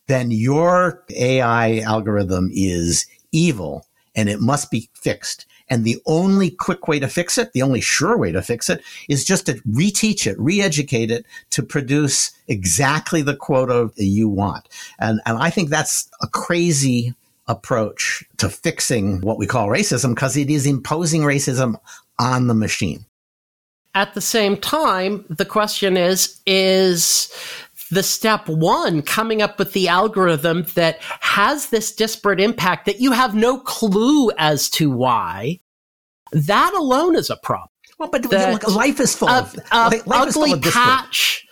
[0.06, 5.46] then your AI algorithm is evil and it must be fixed.
[5.68, 8.82] And the only quick way to fix it, the only sure way to fix it
[9.08, 14.68] is just to reteach it, re-educate it to produce exactly the quota you want.
[14.98, 17.14] And, and I think that's a crazy
[17.48, 21.76] approach to fixing what we call racism because it is imposing racism
[22.18, 23.04] on the machine.
[23.94, 27.32] At the same time, the question is, is
[27.90, 33.12] the step one coming up with the algorithm that has this disparate impact that you
[33.12, 35.60] have no clue as to why,
[36.32, 37.68] that alone is a problem.
[37.98, 38.30] Well, but
[38.68, 41.45] life is full of, of life ugly patch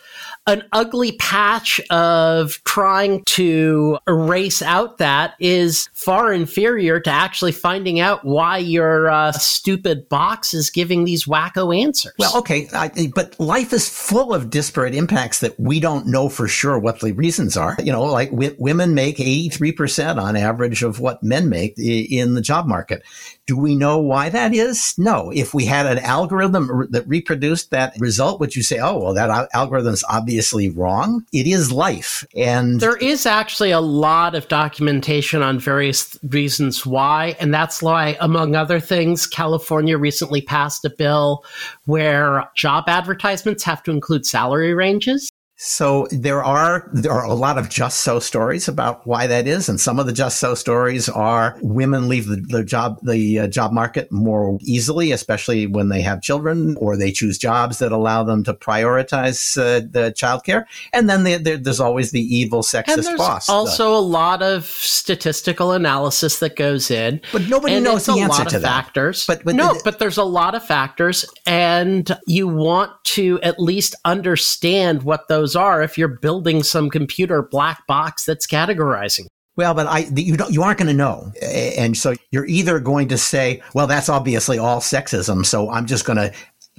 [0.47, 7.99] an ugly patch of trying to erase out that is far inferior to actually finding
[7.99, 12.13] out why your uh, stupid box is giving these wacko answers.
[12.19, 16.47] Well, okay, I, but life is full of disparate impacts that we don't know for
[16.47, 17.75] sure what the reasons are.
[17.83, 22.41] You know, like w- women make 83% on average of what men make in the
[22.41, 23.03] job market.
[23.47, 24.95] Do we know why that is?
[24.97, 25.31] No.
[25.31, 29.49] If we had an algorithm that reproduced that result, would you say, oh, well, that
[29.53, 31.25] algorithm is obviously wrong.
[31.31, 32.25] It is life.
[32.35, 37.35] And there is actually a lot of documentation on various reasons why.
[37.39, 41.43] And that's why, among other things, California recently passed a bill
[41.85, 45.29] where job advertisements have to include salary ranges.
[45.57, 49.69] So there are there are a lot of just so stories about why that is,
[49.69, 53.47] and some of the just so stories are women leave the, the job the uh,
[53.47, 58.21] job market more easily, especially when they have children, or they choose jobs that allow
[58.21, 60.65] them to prioritize uh, the childcare.
[60.91, 63.47] And then they, there's always the evil sexist and there's boss.
[63.47, 68.43] Also, the, a lot of statistical analysis that goes in, but nobody knows the answer
[68.43, 68.85] to that.
[68.85, 73.57] Factors, but, but no, but there's a lot of factors, and you want to at
[73.57, 79.27] least understand what those those are if you're building some computer black box that's categorizing.
[79.55, 83.09] Well, but I you don't you aren't going to know, and so you're either going
[83.09, 86.33] to say, well, that's obviously all sexism, so I'm just going to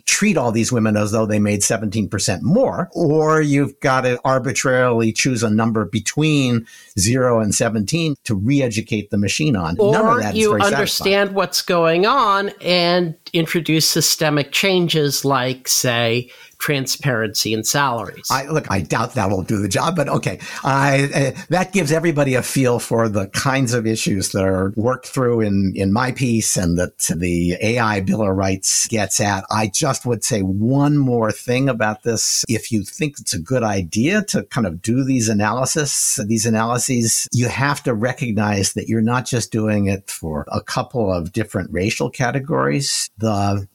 [0.05, 5.13] treat all these women as though they made 17% more, or you've got to arbitrarily
[5.13, 6.67] choose a number between
[6.99, 9.77] zero and 17 to re-educate the machine on.
[9.79, 11.35] Or you understand satisfying.
[11.35, 18.27] what's going on and introduce systemic changes like, say, transparency in salaries.
[18.31, 20.39] I, look, I doubt that will do the job, but okay.
[20.65, 25.07] I, uh, that gives everybody a feel for the kinds of issues that are worked
[25.07, 29.45] through in, in my piece and that the AI Bill of Rights gets at.
[29.51, 32.45] I just would say one more thing about this.
[32.49, 37.29] If you think it's a good idea to kind of do these analysis, these analyses,
[37.33, 41.71] you have to recognize that you're not just doing it for a couple of different
[41.71, 43.11] racial categories.
[43.19, 43.69] The the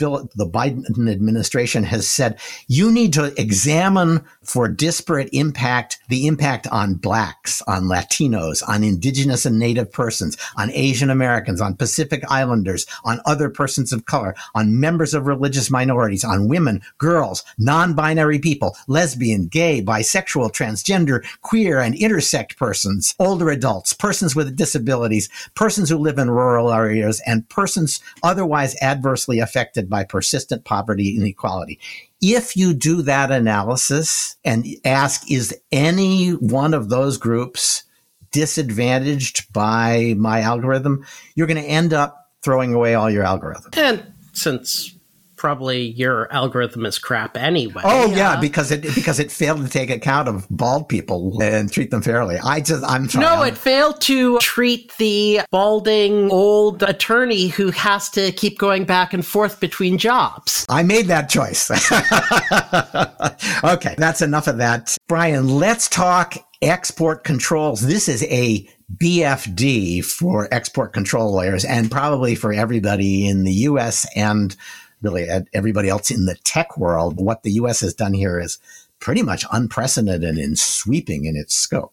[0.00, 7.60] Biden administration has said you need to examine for disparate impact the impact on blacks,
[7.62, 13.50] on Latinos, on indigenous and native persons, on Asian Americans, on Pacific Islanders, on other
[13.50, 19.82] persons of color, on members of religious minorities, on women, girls, non-binary people, lesbian, gay,
[19.82, 26.30] bisexual, transgender, queer, and intersex persons, older adults, persons with disabilities, persons who live in
[26.30, 31.80] rural areas, and persons otherwise adversely affected affected by persistent poverty and inequality.
[32.20, 37.82] If you do that analysis and ask, is any one of those groups
[38.30, 43.72] disadvantaged by my algorithm, you're going to end up throwing away all your algorithm.
[43.74, 44.94] And since
[45.38, 47.82] probably your algorithm is crap anyway.
[47.84, 51.72] Oh yeah, yeah because it because it failed to take account of bald people and
[51.72, 52.36] treat them fairly.
[52.38, 53.24] I just I'm sorry.
[53.24, 58.84] No, I'm, it failed to treat the balding old attorney who has to keep going
[58.84, 60.66] back and forth between jobs.
[60.68, 61.70] I made that choice.
[63.64, 64.96] okay, that's enough of that.
[65.08, 67.82] Brian, let's talk export controls.
[67.82, 74.06] This is a BFD for export control lawyers and probably for everybody in the US
[74.16, 74.56] and
[75.02, 77.20] really uh, everybody else in the tech world.
[77.20, 77.80] What the U.S.
[77.80, 78.58] has done here is
[79.00, 81.92] pretty much unprecedented and sweeping in its scope.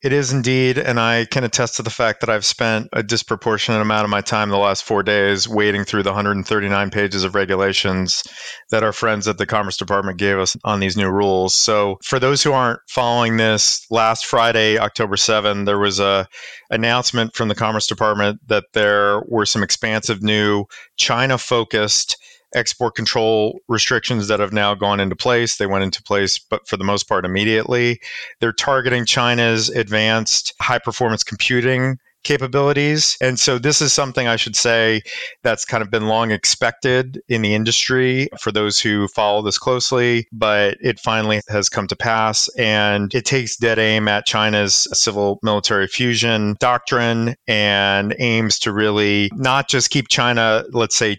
[0.00, 3.80] It is indeed, and I can attest to the fact that I've spent a disproportionate
[3.80, 8.22] amount of my time the last four days wading through the 139 pages of regulations
[8.70, 11.52] that our friends at the Commerce Department gave us on these new rules.
[11.52, 16.28] So, for those who aren't following this, last Friday, October 7, there was a
[16.70, 20.64] announcement from the Commerce Department that there were some expansive new
[20.96, 22.16] China-focused
[22.54, 25.56] export control restrictions that have now gone into place.
[25.56, 28.00] They went into place, but for the most part, immediately.
[28.40, 33.16] They're targeting China's advanced high performance computing capabilities.
[33.20, 35.02] And so this is something I should say
[35.42, 40.26] that's kind of been long expected in the industry for those who follow this closely,
[40.32, 45.38] but it finally has come to pass and it takes dead aim at China's civil
[45.42, 51.18] military fusion doctrine and aims to really not just keep China, let's say,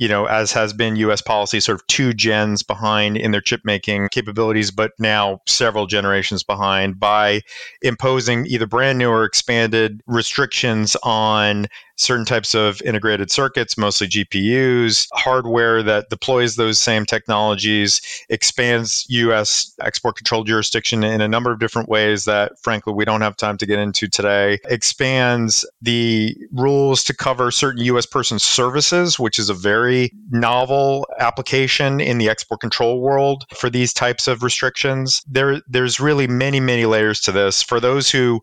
[0.00, 3.60] you know, as has been US policy, sort of two gens behind in their chip
[3.64, 7.42] making capabilities, but now several generations behind by
[7.82, 11.66] imposing either brand new or expanded restrictions on
[12.00, 19.74] certain types of integrated circuits, mostly GPUs, hardware that deploys those same technologies, expands US
[19.80, 23.58] export control jurisdiction in a number of different ways that, frankly, we don't have time
[23.58, 29.50] to get into today, expands the rules to cover certain US person services, which is
[29.50, 35.22] a very novel application in the export control world for these types of restrictions.
[35.28, 37.62] There, there's really many, many layers to this.
[37.62, 38.40] For those who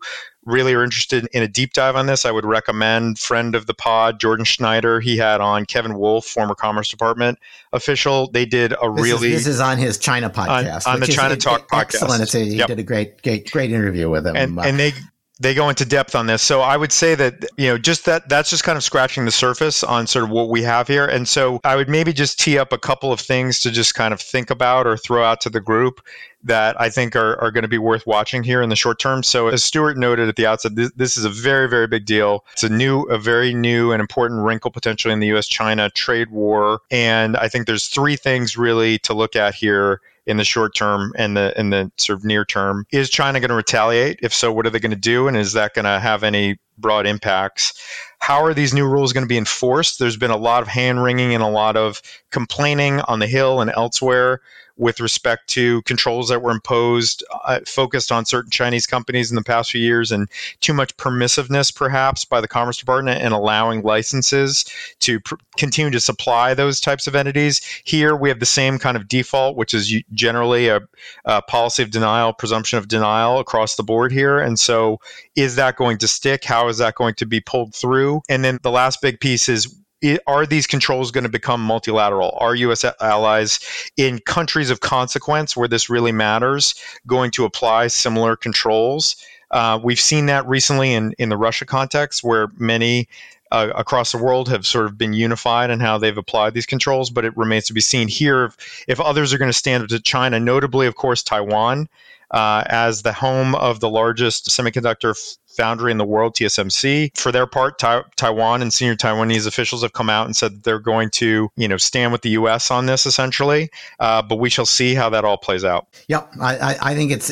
[0.48, 3.74] really are interested in a deep dive on this, I would recommend friend of the
[3.74, 5.00] pod, Jordan Schneider.
[5.00, 7.38] He had on Kevin Wolf, former Commerce Department
[7.72, 8.30] official.
[8.30, 11.06] They did a this really is, this is on his China podcast, on, on the
[11.06, 11.80] China is, Talk podcast.
[11.80, 12.22] Excellent.
[12.22, 12.68] It's a, he yep.
[12.68, 14.92] did a great, great, great interview with him, and, and they
[15.40, 16.42] they go into depth on this.
[16.42, 19.30] So I would say that you know just that that's just kind of scratching the
[19.30, 21.06] surface on sort of what we have here.
[21.06, 24.12] And so I would maybe just tee up a couple of things to just kind
[24.12, 26.00] of think about or throw out to the group
[26.44, 29.22] that I think are, are going to be worth watching here in the short term.
[29.22, 32.44] So, as Stewart noted at the outset, this, this is a very, very big deal.
[32.52, 35.46] It's a new, a very new and important wrinkle potentially in the U.S.
[35.46, 36.80] China trade war.
[36.90, 41.12] And I think there's three things really to look at here in the short term
[41.16, 42.86] and the in the sort of near term.
[42.92, 44.20] Is China going to retaliate?
[44.22, 45.26] If so, what are they going to do?
[45.26, 47.72] And is that going to have any broad impacts?
[48.20, 49.98] How are these new rules going to be enforced?
[49.98, 53.60] There's been a lot of hand wringing and a lot of complaining on the Hill
[53.60, 54.40] and elsewhere
[54.78, 59.42] with respect to controls that were imposed, uh, focused on certain Chinese companies in the
[59.42, 60.28] past few years, and
[60.60, 64.64] too much permissiveness, perhaps, by the Commerce Department in allowing licenses
[65.00, 67.60] to pr- continue to supply those types of entities.
[67.84, 70.80] Here, we have the same kind of default, which is generally a,
[71.24, 74.38] a policy of denial, presumption of denial across the board here.
[74.38, 75.00] And so,
[75.34, 76.44] is that going to stick?
[76.44, 78.22] How is that going to be pulled through?
[78.28, 79.77] And then the last big piece is
[80.26, 82.36] are these controls going to become multilateral?
[82.38, 82.84] Are U.S.
[83.00, 83.60] allies
[83.96, 86.74] in countries of consequence where this really matters
[87.06, 89.16] going to apply similar controls?
[89.50, 93.08] Uh, we've seen that recently in, in the Russia context, where many
[93.50, 97.10] uh, across the world have sort of been unified in how they've applied these controls,
[97.10, 99.88] but it remains to be seen here if, if others are going to stand up
[99.88, 101.88] to China, notably, of course, Taiwan.
[102.30, 107.18] Uh, as the home of the largest semiconductor foundry in the world, TSMC.
[107.18, 110.78] For their part, tai- Taiwan and senior Taiwanese officials have come out and said they're
[110.78, 112.70] going to, you know, stand with the U.S.
[112.70, 113.68] on this essentially.
[113.98, 115.88] Uh, but we shall see how that all plays out.
[116.06, 117.28] Yep, I, I think it's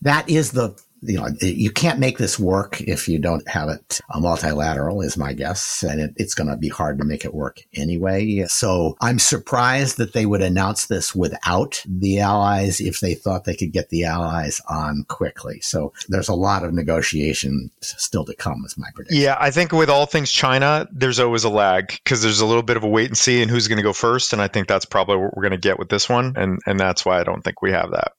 [0.00, 4.00] that is the you know, you can't make this work if you don't have it
[4.12, 5.82] a multilateral, is my guess.
[5.82, 8.44] And it, it's going to be hard to make it work anyway.
[8.48, 13.56] So I'm surprised that they would announce this without the allies if they thought they
[13.56, 15.60] could get the allies on quickly.
[15.60, 19.22] So there's a lot of negotiation still to come, is my prediction.
[19.22, 22.62] Yeah, I think with all things China, there's always a lag because there's a little
[22.62, 24.32] bit of a wait and see and who's going to go first.
[24.32, 26.34] And I think that's probably what we're going to get with this one.
[26.36, 28.12] And, and that's why I don't think we have that.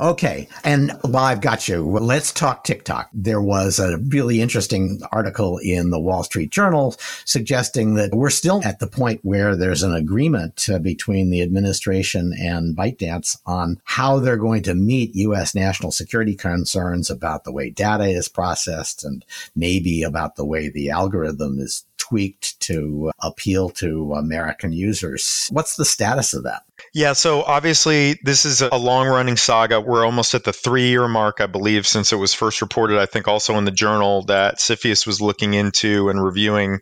[0.00, 0.48] Okay.
[0.64, 3.08] And while I've got you, let's talk TikTok.
[3.12, 8.62] There was a really interesting article in the Wall Street Journal suggesting that we're still
[8.64, 14.18] at the point where there's an agreement uh, between the administration and ByteDance on how
[14.18, 15.54] they're going to meet U.S.
[15.54, 19.24] national security concerns about the way data is processed and
[19.54, 25.48] maybe about the way the algorithm is tweaked to appeal to American users.
[25.50, 26.62] What's the status of that?
[26.96, 29.82] Yeah, so obviously this is a long running saga.
[29.82, 32.98] We're almost at the three year mark, I believe, since it was first reported.
[32.98, 36.80] I think also in the journal that CFIUS was looking into and reviewing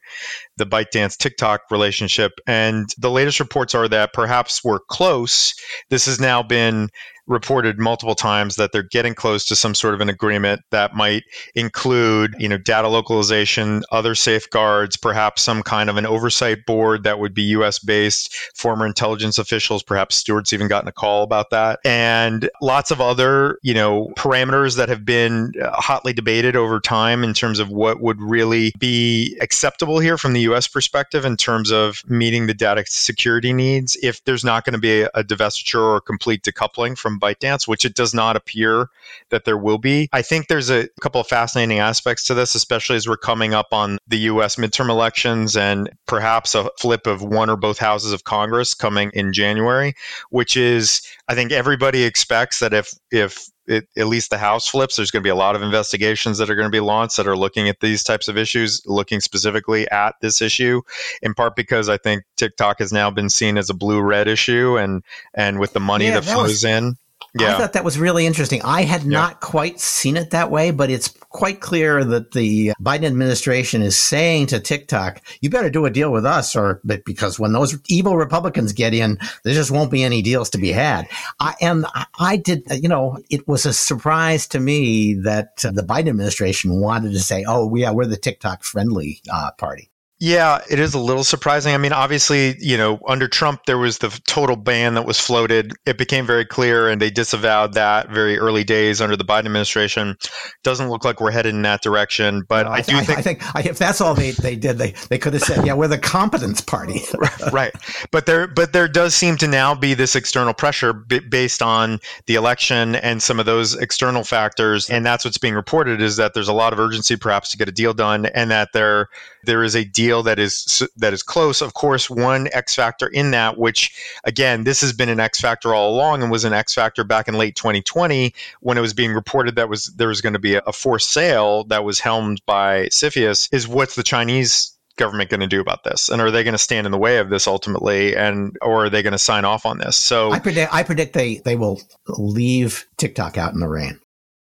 [0.57, 2.33] the ByteDance TikTok relationship.
[2.47, 5.55] And the latest reports are that perhaps we're close.
[5.91, 6.91] This has now been
[7.27, 11.25] reported multiple times that they're getting close to some sort of an agreement that might
[11.55, 17.19] include, you know, data localization, other safeguards, perhaps some kind of an oversight board that
[17.19, 21.79] would be US based, former intelligence officials, perhaps Stewart's even gotten a call about that,
[21.85, 27.25] and lots of other, you know, parameters that have been uh, hotly debated over time
[27.25, 31.70] in terms of what would really be acceptable here from the US perspective in terms
[31.70, 36.01] of meeting the data security needs if there's not going to be a divestiture or
[36.01, 38.88] complete decoupling from ByteDance, which it does not appear
[39.30, 40.09] that there will be.
[40.12, 43.68] I think there's a couple of fascinating aspects to this, especially as we're coming up
[43.72, 48.24] on the US midterm elections and perhaps a flip of one or both houses of
[48.24, 49.95] Congress coming in January,
[50.30, 54.97] which is I think everybody expects that if if it, at least the House flips,
[54.97, 57.27] there's going to be a lot of investigations that are going to be launched that
[57.27, 60.83] are looking at these types of issues, looking specifically at this issue,
[61.23, 64.79] in part because I think TikTok has now been seen as a blue red issue,
[64.79, 65.03] and
[65.35, 66.97] and with the money yeah, that, that flows was, in,
[67.37, 67.55] yeah.
[67.55, 68.62] I thought that was really interesting.
[68.62, 69.19] I had yeah.
[69.19, 73.99] not quite seen it that way, but it's quite clear that the Biden administration is
[73.99, 78.17] saying to TikTok, you better do a deal with us or because when those evil
[78.17, 81.09] Republicans get in, there just won't be any deals to be had.
[81.41, 81.87] I, and
[82.21, 87.12] I did, you know, it was a surprise to me that the Biden administration wanted
[87.12, 89.91] to say, oh, yeah, we're the TikTok friendly uh, party.
[90.21, 91.75] Yeah, it is a little surprising.
[91.75, 95.73] I mean, obviously, you know, under Trump, there was the total ban that was floated.
[95.87, 100.17] It became very clear, and they disavowed that very early days under the Biden administration.
[100.62, 103.19] Doesn't look like we're headed in that direction, but no, I, I, do I, think.
[103.19, 103.23] I
[103.62, 105.99] think if that's all they, they did, they, they could have said, "Yeah, we're the
[105.99, 107.03] competence party."
[107.53, 107.75] right,
[108.12, 111.99] but there, but there does seem to now be this external pressure b- based on
[112.27, 116.35] the election and some of those external factors, and that's what's being reported is that
[116.35, 119.09] there's a lot of urgency, perhaps, to get a deal done, and that there
[119.47, 121.61] there is a deal that is that is close.
[121.61, 125.74] Of course, one X factor in that, which again, this has been an X factor
[125.74, 129.12] all along, and was an X factor back in late 2020 when it was being
[129.12, 132.40] reported that was there was going to be a, a forced sale that was helmed
[132.47, 136.09] by CFIUS, is what's the Chinese government going to do about this?
[136.09, 138.16] And are they going to stand in the way of this ultimately?
[138.16, 139.97] And or are they going to sign off on this?
[139.97, 144.01] So I predict I predict they they will leave TikTok out in the rain.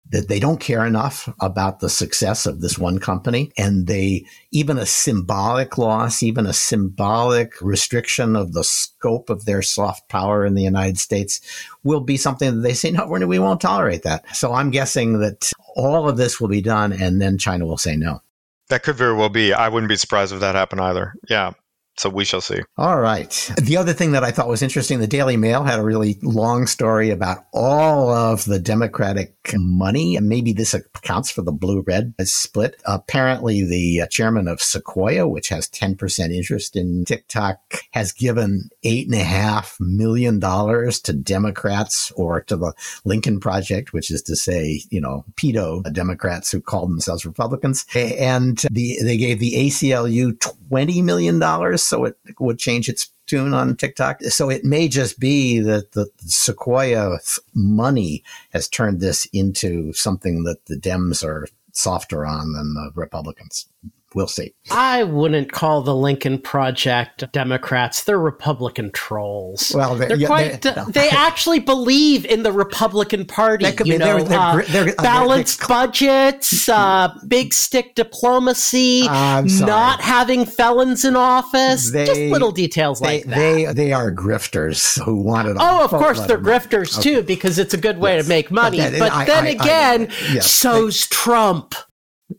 [0.10, 4.78] That they don't care enough about the success of this one company, and they even
[4.78, 10.54] a symbolic loss, even a symbolic restriction of the scope of their soft power in
[10.54, 11.40] the United States
[11.84, 14.26] will be something that they say no, we won't tolerate that.
[14.36, 17.96] So I'm guessing that all of this will be done, and then China will say
[17.96, 18.22] no.
[18.68, 19.54] That could very well be.
[19.54, 21.14] I wouldn't be surprised if that happened either.
[21.30, 21.54] Yeah.
[21.98, 22.62] So we shall see.
[22.78, 23.52] All right.
[23.62, 26.66] The other thing that I thought was interesting, the Daily Mail had a really long
[26.66, 32.14] story about all of the Democratic money, and maybe this accounts for the blue red
[32.24, 32.82] split.
[32.86, 37.60] Apparently, the chairman of Sequoia, which has 10% interest in TikTok,
[37.92, 42.74] has given $8.5 million to Democrats or to the
[43.04, 47.86] Lincoln Project, which is to say, you know, pedo Democrats who call themselves Republicans.
[47.94, 50.40] And the, they gave the ACLU
[50.72, 54.22] $20 million so it would change its tune on TikTok.
[54.24, 57.18] So it may just be that the Sequoia
[57.54, 63.68] money has turned this into something that the Dems are softer on than the Republicans
[64.14, 64.54] we'll see.
[64.70, 68.04] I wouldn't call the Lincoln Project Democrats.
[68.04, 69.72] They're Republican trolls.
[69.76, 70.62] Well, they're, they're yeah, quite.
[70.62, 70.86] They're, no.
[70.86, 73.66] They actually believe in the Republican Party.
[73.66, 80.46] That could you be, know, they're, uh, balanced budgets, uh, big stick diplomacy, not having
[80.46, 81.92] felons in office.
[81.92, 83.36] They, just little details they, like that.
[83.36, 85.58] They they are grifters who wanted.
[85.60, 88.26] Oh, of course, they're grifters too because it's a good way yes.
[88.26, 88.78] to make money.
[88.78, 90.52] But, but I, then I, again, I, yes.
[90.52, 91.76] so's Trump.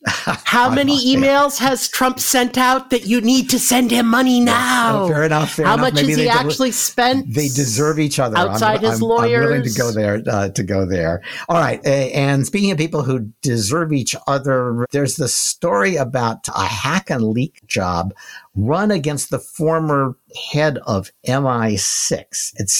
[0.06, 5.08] How many emails has Trump sent out that you need to send him money now?
[5.08, 5.52] fair enough.
[5.52, 5.86] Fair How enough.
[5.86, 7.32] much Maybe has he actually spent?
[7.32, 8.36] They deserve each other.
[8.36, 9.44] Outside I'm, his I'm, lawyers.
[9.44, 10.22] I'm willing to go there.
[10.26, 11.22] Uh, to go there.
[11.48, 11.84] All right.
[11.86, 17.22] And speaking of people who deserve each other, there's the story about a hack and
[17.22, 18.14] leak job
[18.54, 20.16] run against the former
[20.52, 22.52] head of MI6.
[22.56, 22.70] It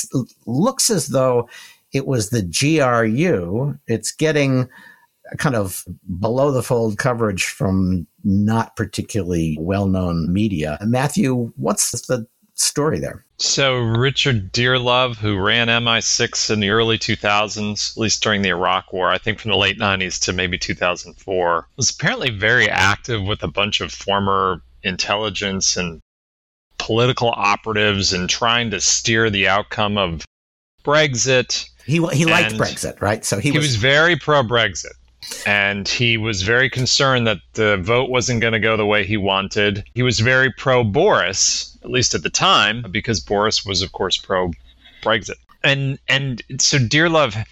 [0.46, 1.48] looks as though
[1.92, 3.78] it was the GRU.
[3.86, 4.68] It's getting
[5.38, 5.84] kind of
[6.18, 10.78] below the fold coverage from not particularly well known media.
[10.82, 13.24] Matthew, what's the story there?
[13.38, 18.92] So, Richard Dearlove, who ran MI6 in the early 2000s, at least during the Iraq
[18.92, 23.42] War, I think from the late 90s to maybe 2004, was apparently very active with
[23.42, 26.00] a bunch of former intelligence and
[26.78, 30.24] political operatives and trying to steer the outcome of
[30.84, 31.68] Brexit.
[31.84, 33.24] He, he liked Brexit, right?
[33.24, 34.92] So he, he was, was very pro Brexit
[35.46, 39.16] and he was very concerned that the vote wasn't going to go the way he
[39.16, 39.84] wanted.
[39.94, 44.16] He was very pro Boris, at least at the time, because Boris was, of course,
[44.16, 44.52] pro
[45.02, 45.36] Brexit.
[45.64, 47.44] And and so, Dearlove,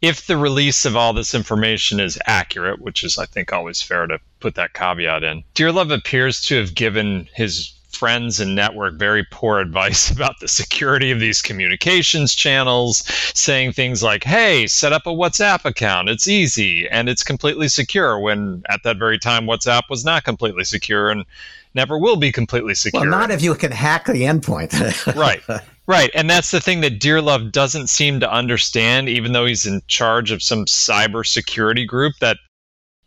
[0.00, 4.06] if the release of all this information is accurate, which is, I think, always fair
[4.06, 9.22] to put that caveat in, Dearlove appears to have given his friends and network very
[9.30, 15.06] poor advice about the security of these communications channels, saying things like, hey, set up
[15.06, 16.08] a WhatsApp account.
[16.08, 20.64] It's easy and it's completely secure, when at that very time, WhatsApp was not completely
[20.64, 21.26] secure and
[21.74, 23.02] never will be completely secure.
[23.02, 24.72] Well, not if you can hack the endpoint.
[25.14, 25.42] right.
[25.86, 26.10] Right.
[26.14, 30.30] And that's the thing that Dearlove doesn't seem to understand, even though he's in charge
[30.30, 32.38] of some cybersecurity group that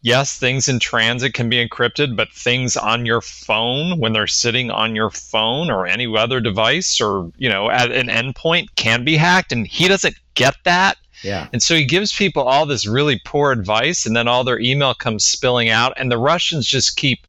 [0.04, 4.70] yes, things in transit can be encrypted, but things on your phone when they're sitting
[4.70, 9.18] on your phone or any other device or, you know, at an endpoint can be
[9.18, 9.52] hacked.
[9.52, 10.98] And he doesn't get that.
[11.24, 11.48] Yeah.
[11.54, 14.94] And so he gives people all this really poor advice, and then all their email
[14.94, 17.26] comes spilling out, and the Russians just keep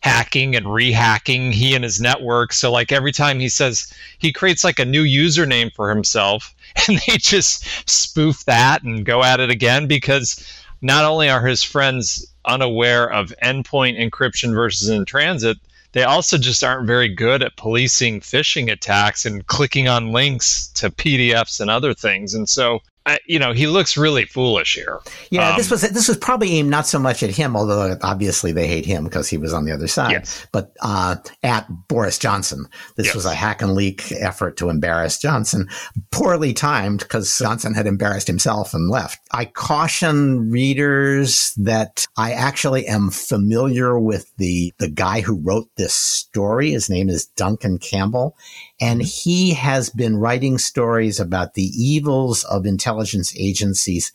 [0.00, 2.52] hacking and rehacking he and his network.
[2.52, 6.54] So like every time he says he creates like a new username for himself,
[6.86, 11.62] and they just spoof that and go at it again because not only are his
[11.62, 15.56] friends unaware of endpoint encryption versus in transit,
[15.92, 20.90] they also just aren't very good at policing phishing attacks and clicking on links to
[20.90, 22.34] PDFs and other things.
[22.34, 22.80] And so
[23.26, 25.00] you know, he looks really foolish here.
[25.30, 28.52] Yeah, um, this was this was probably aimed not so much at him, although obviously
[28.52, 30.12] they hate him because he was on the other side.
[30.12, 30.46] Yes.
[30.52, 33.14] But uh, at Boris Johnson, this yes.
[33.14, 35.68] was a hack and leak effort to embarrass Johnson,
[36.10, 39.20] poorly timed because Johnson had embarrassed himself and left.
[39.32, 45.94] I caution readers that I actually am familiar with the the guy who wrote this
[45.94, 46.70] story.
[46.70, 48.36] His name is Duncan Campbell,
[48.84, 54.12] and he has been writing stories about the evils of intelligence agencies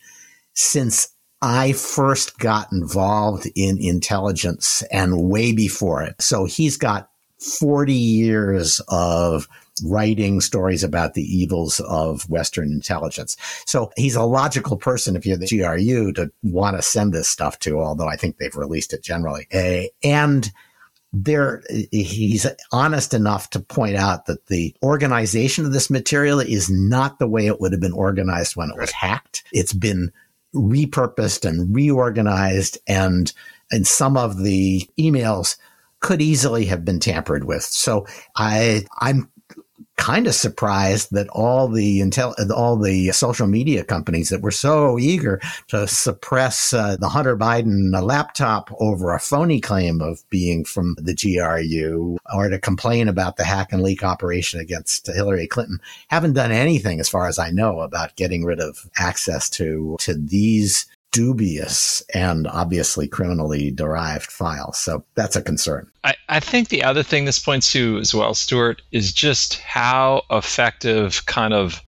[0.54, 1.08] since
[1.42, 6.22] I first got involved in intelligence and way before it.
[6.22, 7.10] So he's got
[7.40, 9.48] 40 years of
[9.84, 13.36] writing stories about the evils of Western intelligence.
[13.66, 17.58] So he's a logical person if you're the GRU to want to send this stuff
[17.60, 19.48] to, although I think they've released it generally.
[19.50, 20.52] Eh, and
[21.12, 27.18] there he's honest enough to point out that the organization of this material is not
[27.18, 29.42] the way it would have been organized when it was hacked.
[29.52, 30.12] It's been
[30.54, 33.32] repurposed and reorganized and
[33.72, 35.56] and some of the emails
[36.00, 37.62] could easily have been tampered with.
[37.62, 38.06] So
[38.36, 39.28] I I'm
[40.00, 44.98] kind of surprised that all the intel, all the social media companies that were so
[44.98, 50.96] eager to suppress uh, the Hunter Biden laptop over a phony claim of being from
[50.98, 56.32] the GRU or to complain about the hack and leak operation against Hillary Clinton haven't
[56.32, 60.86] done anything, as far as I know, about getting rid of access to to these
[61.12, 64.78] dubious and obviously criminally derived files.
[64.78, 65.90] So that's a concern.
[66.04, 70.22] I, I think the other thing this points to as well, Stewart, is just how
[70.30, 71.82] effective kind of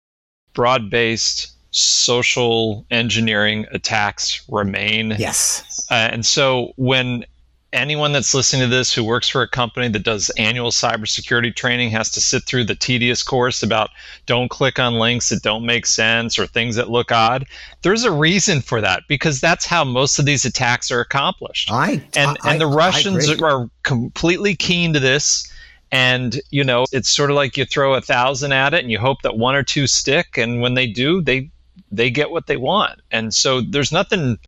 [0.54, 5.16] broad based social engineering attacks remain.
[5.18, 5.86] Yes.
[5.90, 7.26] Uh, and so when
[7.74, 11.90] anyone that's listening to this who works for a company that does annual cybersecurity training
[11.90, 13.90] has to sit through the tedious course about
[14.26, 17.46] don't click on links that don't make sense or things that look odd.
[17.82, 21.72] There's a reason for that because that's how most of these attacks are accomplished.
[21.72, 25.48] I, and I, and the Russians are completely keen to this.
[25.94, 28.98] And you know, it's sort of like you throw a thousand at it, and you
[28.98, 30.38] hope that one or two stick.
[30.38, 31.52] And when they do, they
[31.92, 33.02] they get what they want.
[33.12, 34.40] And so there's nothing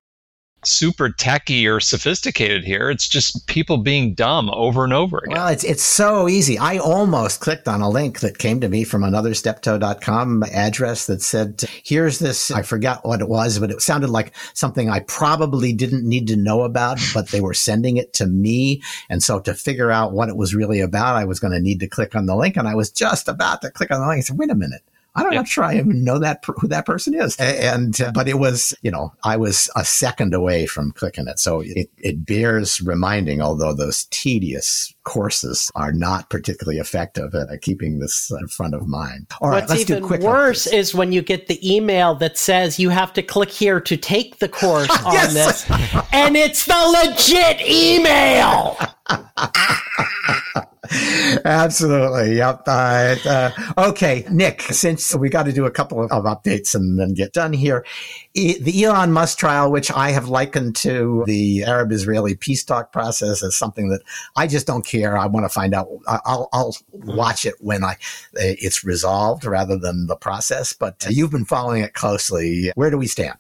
[0.68, 2.90] super techy or sophisticated here.
[2.90, 5.38] It's just people being dumb over and over again.
[5.38, 6.58] Well, it's it's so easy.
[6.58, 11.22] I almost clicked on a link that came to me from another steptoe.com address that
[11.22, 12.52] said, here's this.
[12.52, 16.36] I forgot what it was, but it sounded like something I probably didn't need to
[16.36, 18.82] know about, but they were sending it to me.
[19.10, 21.80] And so to figure out what it was really about, I was going to need
[21.80, 22.58] to click on the link.
[22.58, 24.20] And I was just about to click on the link.
[24.20, 24.82] I said, wait a minute.
[25.16, 27.36] I'm not sure I even know that who that person is.
[27.38, 31.40] And uh, but it was, you know, I was a second away from clicking it,
[31.40, 33.42] so it, it bears reminding.
[33.42, 39.28] Although those tedious courses are not particularly effective at keeping this in front of mind.
[39.40, 40.74] All right, What's even worse updates.
[40.74, 44.40] is when you get the email that says you have to click here to take
[44.40, 45.70] the course on this,
[46.12, 48.78] and it's the legit email.
[51.46, 52.38] Absolutely.
[52.38, 52.64] Yep.
[52.68, 57.00] Uh, uh, okay, Nick, since we got to do a couple of, of, updates and
[57.00, 57.86] then get done here,
[58.34, 62.92] e- the Elon Musk trial, which I have likened to the Arab Israeli peace talk
[62.92, 64.02] process, is something that
[64.36, 65.18] I just don't care.
[65.18, 65.88] I want to find out.
[66.08, 67.98] I'll, I'll watch it when I
[68.34, 70.74] it's resolved rather than the process.
[70.74, 72.72] But you've been following it closely.
[72.76, 73.38] Where do we stand?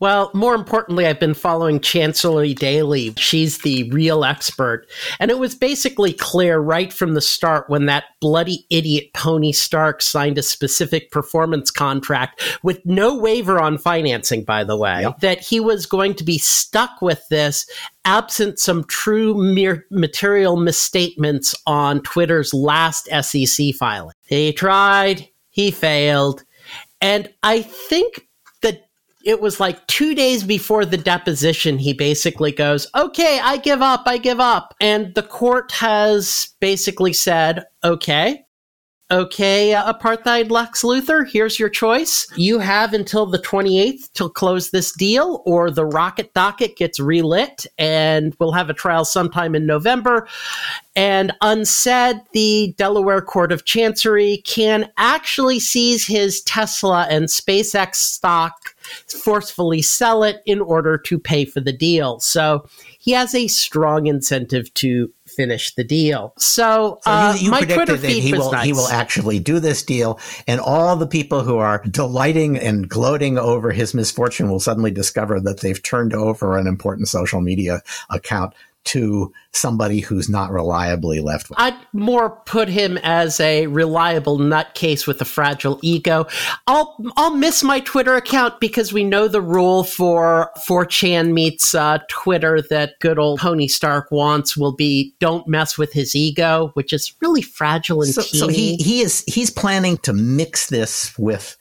[0.00, 3.14] Well, more importantly, I've been following Chancery Daily.
[3.16, 4.86] She's the real expert.
[5.20, 10.02] And it was basically clear right from the start when that bloody idiot Pony Stark
[10.02, 15.20] signed a specific performance contract with no waiver on financing, by the way, yep.
[15.20, 17.66] that he was going to be stuck with this
[18.04, 24.14] absent some true mere material misstatements on Twitter's last SEC filing.
[24.26, 26.44] He tried, he failed.
[27.00, 28.28] And I think
[29.24, 34.02] it was like two days before the deposition, he basically goes, Okay, I give up,
[34.06, 34.74] I give up.
[34.80, 38.44] And the court has basically said, Okay,
[39.10, 42.26] okay, uh, apartheid Lex Luthor, here's your choice.
[42.36, 47.66] You have until the 28th to close this deal, or the rocket docket gets relit,
[47.78, 50.28] and we'll have a trial sometime in November.
[50.96, 58.73] And unsaid, the Delaware Court of Chancery can actually seize his Tesla and SpaceX stock,
[59.06, 62.20] forcefully sell it in order to pay for the deal.
[62.20, 62.66] So
[62.98, 66.32] he has a strong incentive to finish the deal.
[66.38, 68.64] So, so uh, you, you my Twitter feed he will nice.
[68.64, 73.38] he will actually do this deal, and all the people who are delighting and gloating
[73.38, 78.54] over his misfortune will suddenly discover that they've turned over an important social media account
[78.84, 81.50] to somebody who's not reliably left.
[81.56, 86.26] I'd more put him as a reliable nutcase with a fragile ego.
[86.66, 91.98] I'll I'll miss my Twitter account because we know the rule for 4chan meets uh,
[92.08, 96.92] Twitter that good old Tony Stark wants will be don't mess with his ego, which
[96.92, 98.38] is really fragile and so, teeny.
[98.38, 101.56] So he he is he's planning to mix this with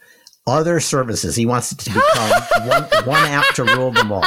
[0.46, 1.36] other services.
[1.36, 4.24] He wants it to become one, one app to rule them all.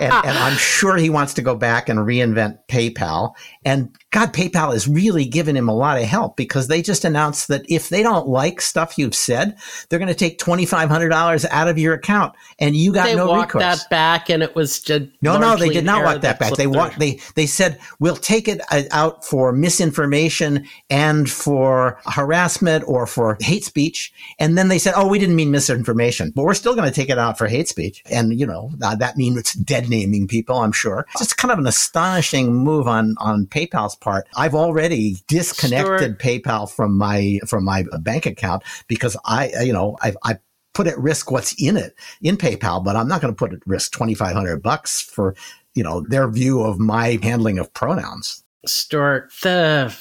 [0.00, 3.34] And, and, I'm sure he wants to go back and reinvent PayPal.
[3.68, 7.48] And God, PayPal has really given him a lot of help because they just announced
[7.48, 9.58] that if they don't like stuff you've said,
[9.88, 13.04] they're going to take twenty five hundred dollars out of your account, and you got
[13.04, 13.82] they no walked recourse.
[13.82, 16.54] that back, and it was just No, no, they did not walk that back.
[16.54, 16.98] They walked.
[16.98, 23.36] They they said we'll take it uh, out for misinformation and for harassment or for
[23.40, 26.88] hate speech, and then they said, oh, we didn't mean misinformation, but we're still going
[26.88, 30.26] to take it out for hate speech, and you know that means it's dead naming
[30.26, 30.56] people.
[30.56, 34.28] I'm sure it's just kind of an astonishing move on on PayPal's part.
[34.36, 40.14] I've already disconnected PayPal from my from my bank account because I you know I
[40.24, 40.38] I
[40.78, 43.66] put at risk what's in it in PayPal, but I'm not going to put at
[43.66, 45.34] risk 2,500 bucks for,
[45.74, 48.44] you know, their view of my handling of pronouns.
[48.64, 49.92] Stewart, the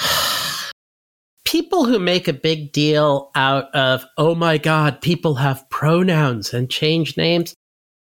[1.44, 6.68] people who make a big deal out of, oh my God, people have pronouns and
[6.68, 7.54] change names,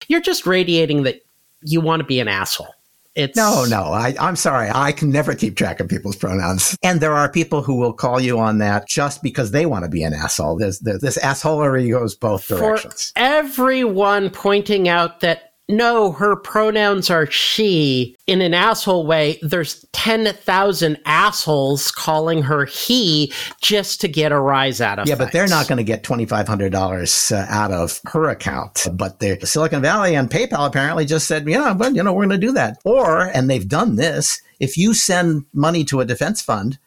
[0.08, 1.22] you're just radiating that
[1.62, 2.74] you want to be an asshole.
[3.18, 4.70] It's No, no, I, I'm sorry.
[4.72, 6.78] I can never keep track of people's pronouns.
[6.84, 9.90] And there are people who will call you on that just because they want to
[9.90, 10.56] be an asshole.
[10.56, 12.52] There's, there's this assholery goes both directions.
[12.52, 13.12] For directions.
[13.16, 20.98] everyone pointing out that no, her pronouns are she in an asshole way, there's 10,000
[21.04, 25.10] assholes calling her he just to get a rise out of her.
[25.10, 28.86] Yeah, but they're not going to get $2,500 uh, out of her account.
[28.94, 32.40] But the Silicon Valley and PayPal apparently just said, yeah, well, you know, we're going
[32.40, 32.78] to do that.
[32.84, 36.78] Or, and they've done this, if you send money to a defense fund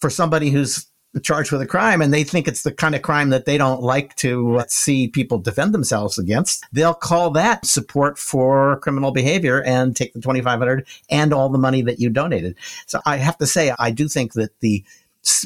[0.00, 0.86] for somebody who's
[1.22, 3.82] charged with a crime and they think it's the kind of crime that they don't
[3.82, 9.62] like to uh, see people defend themselves against, they'll call that support for criminal behavior
[9.64, 12.54] and take the 2500 and all the money that you donated.
[12.86, 14.84] So I have to say, I do think that the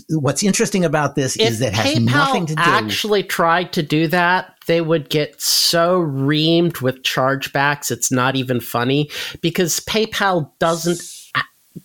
[0.09, 2.63] What's interesting about this if is that it has PayPal nothing to do.
[2.63, 7.91] actually tried to do that, they would get so reamed with chargebacks.
[7.91, 9.11] It's not even funny
[9.41, 11.03] because PayPal doesn't.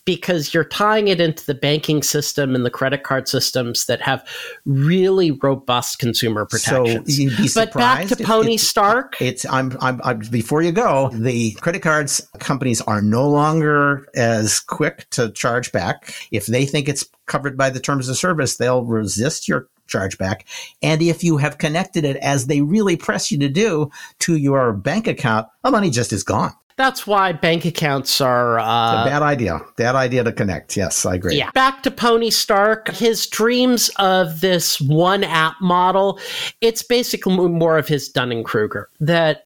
[0.06, 4.24] Because you're tying it into the banking system and the credit card systems that have
[4.66, 7.16] really robust consumer protections.
[7.16, 9.20] So you'd be but back to Pony it's- Stark.
[9.20, 11.10] It's I'm, I'm, I'm before you go.
[11.12, 16.14] The credit cards companies are no longer as quick to charge back.
[16.32, 20.42] If they think it's covered by the terms of service, they'll resist your chargeback.
[20.84, 24.72] And if you have connected it as they really press you to do to your
[24.74, 26.54] bank account, the money just is gone.
[26.80, 29.60] That's why bank accounts are A uh, bad idea.
[29.76, 30.78] Bad idea to connect.
[30.78, 31.36] Yes, I agree.
[31.36, 31.52] Yeah.
[31.52, 36.22] Back to Pony Stark, his dreams of this one app model,
[36.62, 38.90] it's basically more of his Dunning Kruger.
[39.02, 39.44] That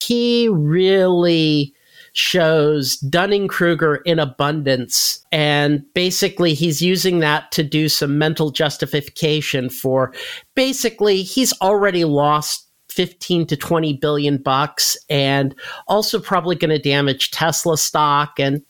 [0.00, 1.74] he really
[2.12, 5.24] shows Dunning Kruger in abundance.
[5.32, 10.12] And basically, he's using that to do some mental justification for
[10.54, 12.67] basically, he's already lost
[12.98, 15.54] 15 to 20 billion bucks and
[15.86, 18.60] also probably going to damage Tesla stock and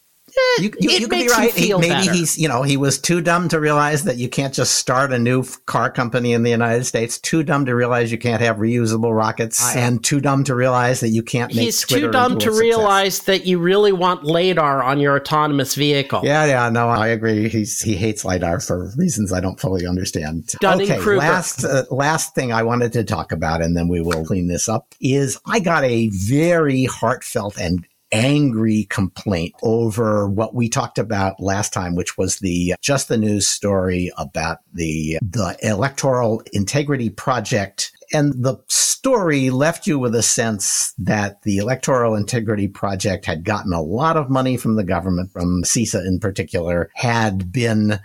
[0.59, 1.55] eh, You, you, it you could be right.
[1.55, 2.12] He- maybe better.
[2.12, 5.18] he's, you know, he was too dumb to realize that you can't just start a
[5.18, 7.18] new car company in the United States.
[7.18, 11.09] Too dumb to realize you can't have reusable rockets, and too dumb to realize that
[11.11, 11.64] you can't make.
[11.64, 12.61] He's Twitter too dumb to success.
[12.61, 16.20] realize that you really want lidar on your autonomous vehicle.
[16.24, 17.49] Yeah, yeah, no, I agree.
[17.49, 20.55] He's he hates lidar for reasons I don't fully understand.
[20.61, 21.16] Dunning-Kruger.
[21.18, 24.49] Okay, last uh, last thing I wanted to talk about, and then we will clean
[24.49, 24.95] this up.
[25.01, 31.73] Is I got a very heartfelt and angry complaint over what we talked about last
[31.73, 37.93] time, which was the just the news story about the the electoral integrity project.
[38.13, 43.73] And the story left you with a sense that the Electoral Integrity Project had gotten
[43.73, 48.01] a lot of money from the government, from CISA in particular, had been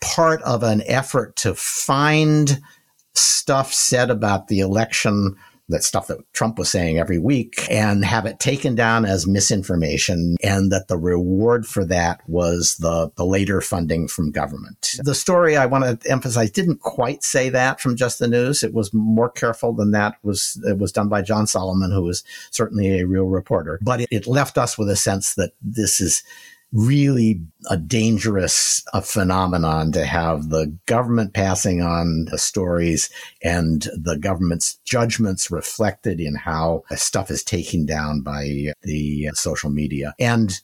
[0.00, 2.60] part of an effort to find
[3.14, 5.36] stuff said about the election
[5.68, 10.36] that stuff that Trump was saying every week and have it taken down as misinformation
[10.42, 14.94] and that the reward for that was the, the later funding from government.
[14.98, 18.62] The story I want to emphasize didn't quite say that from just the news.
[18.62, 22.24] It was more careful than that was it was done by John Solomon, who was
[22.50, 23.78] certainly a real reporter.
[23.82, 26.22] But it, it left us with a sense that this is
[26.72, 27.40] really
[27.70, 33.08] a dangerous uh, phenomenon to have the government passing on the stories
[33.42, 40.14] and the government's judgments reflected in how stuff is taken down by the social media.
[40.18, 40.60] And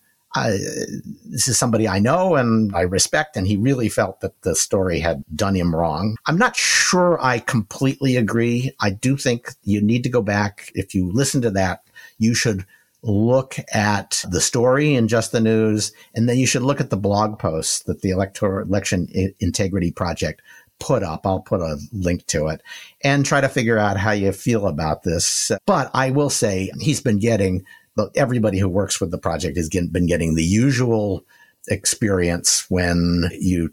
[1.24, 4.98] this is somebody I know and I respect, and he really felt that the story
[4.98, 6.16] had done him wrong.
[6.26, 8.72] I'm not sure I completely agree.
[8.80, 10.72] I do think you need to go back.
[10.74, 11.84] If you listen to that,
[12.18, 12.66] you should
[13.04, 16.96] look at the story in just the news, and then you should look at the
[16.96, 20.42] blog posts that the election I- integrity project
[20.80, 21.26] put up.
[21.26, 22.62] I'll put a link to it
[23.02, 25.50] and try to figure out how you feel about this.
[25.66, 27.64] But I will say he's been getting
[28.16, 31.24] everybody who works with the project has been getting the usual
[31.68, 33.72] experience when you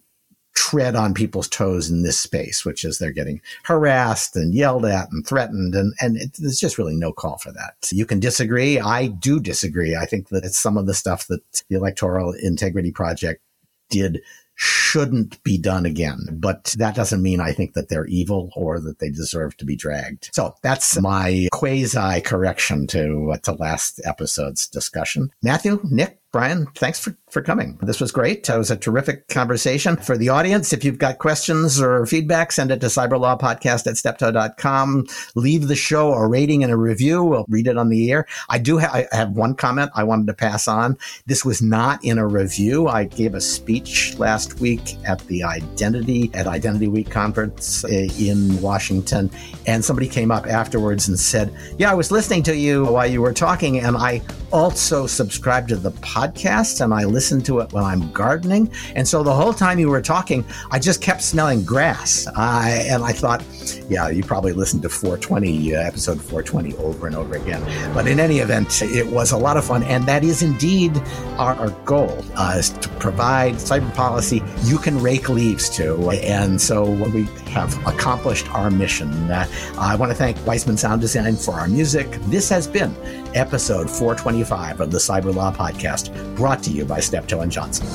[0.54, 5.12] tread on people's toes in this space, which is they're getting harassed and yelled at
[5.12, 5.76] and threatened.
[5.76, 7.76] And, and it, there's just really no call for that.
[7.92, 8.80] You can disagree.
[8.80, 9.96] I do disagree.
[9.96, 13.42] I think that it's some of the stuff that the Electoral Integrity Project
[13.90, 14.22] did
[14.56, 16.20] shouldn't be done again.
[16.32, 19.76] But that doesn't mean I think that they're evil or that they deserve to be
[19.76, 20.30] dragged.
[20.34, 25.32] So that's my quasi correction to, uh, to last episode's discussion.
[25.42, 27.78] Matthew, Nick, Brian, thanks for, for coming.
[27.82, 28.48] This was great.
[28.48, 29.98] It was a terrific conversation.
[29.98, 35.08] For the audience, if you've got questions or feedback, send it to cyberlawpodcast at steptoe.com.
[35.36, 37.22] Leave the show a rating and a review.
[37.22, 38.28] We'll read it on the air.
[38.48, 40.98] I do ha- I have one comment I wanted to pass on.
[41.26, 42.88] This was not in a review.
[42.88, 48.62] I gave a speech last week at the Identity at Identity Week conference uh, in
[48.62, 49.30] Washington,
[49.68, 53.22] and somebody came up afterwards and said, "Yeah, I was listening to you while you
[53.22, 54.22] were talking, and I
[54.54, 58.72] also subscribed to the podcast." Podcast and I listen to it when I'm gardening.
[58.96, 62.28] And so the whole time you were talking, I just kept smelling grass.
[62.36, 63.44] I, and I thought,
[63.90, 67.64] yeah, you probably listened to 420, uh, episode 420 over and over again.
[67.94, 69.84] But in any event, it was a lot of fun.
[69.84, 70.96] And that is indeed
[71.38, 76.12] our, our goal uh, is to provide cyber policy you can rake leaves to.
[76.12, 79.10] And so we have accomplished our mission.
[79.32, 79.48] Uh,
[79.78, 82.10] I want to thank Weissman Sound Design for our music.
[82.28, 82.96] This has been
[83.36, 87.88] episode 425 of the Cyber Law Podcast, brought to you by Steptoe and Johnson.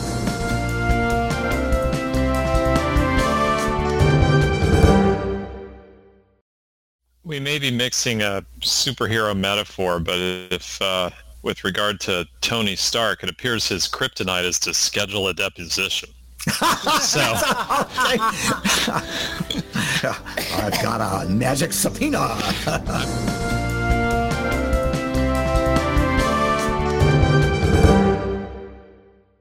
[7.25, 11.11] We may be mixing a superhero metaphor, but if, uh,
[11.43, 16.09] with regard to Tony Stark, it appears his kryptonite is to schedule a deposition.
[16.49, 17.21] so
[20.55, 22.37] I've got a magic subpoena.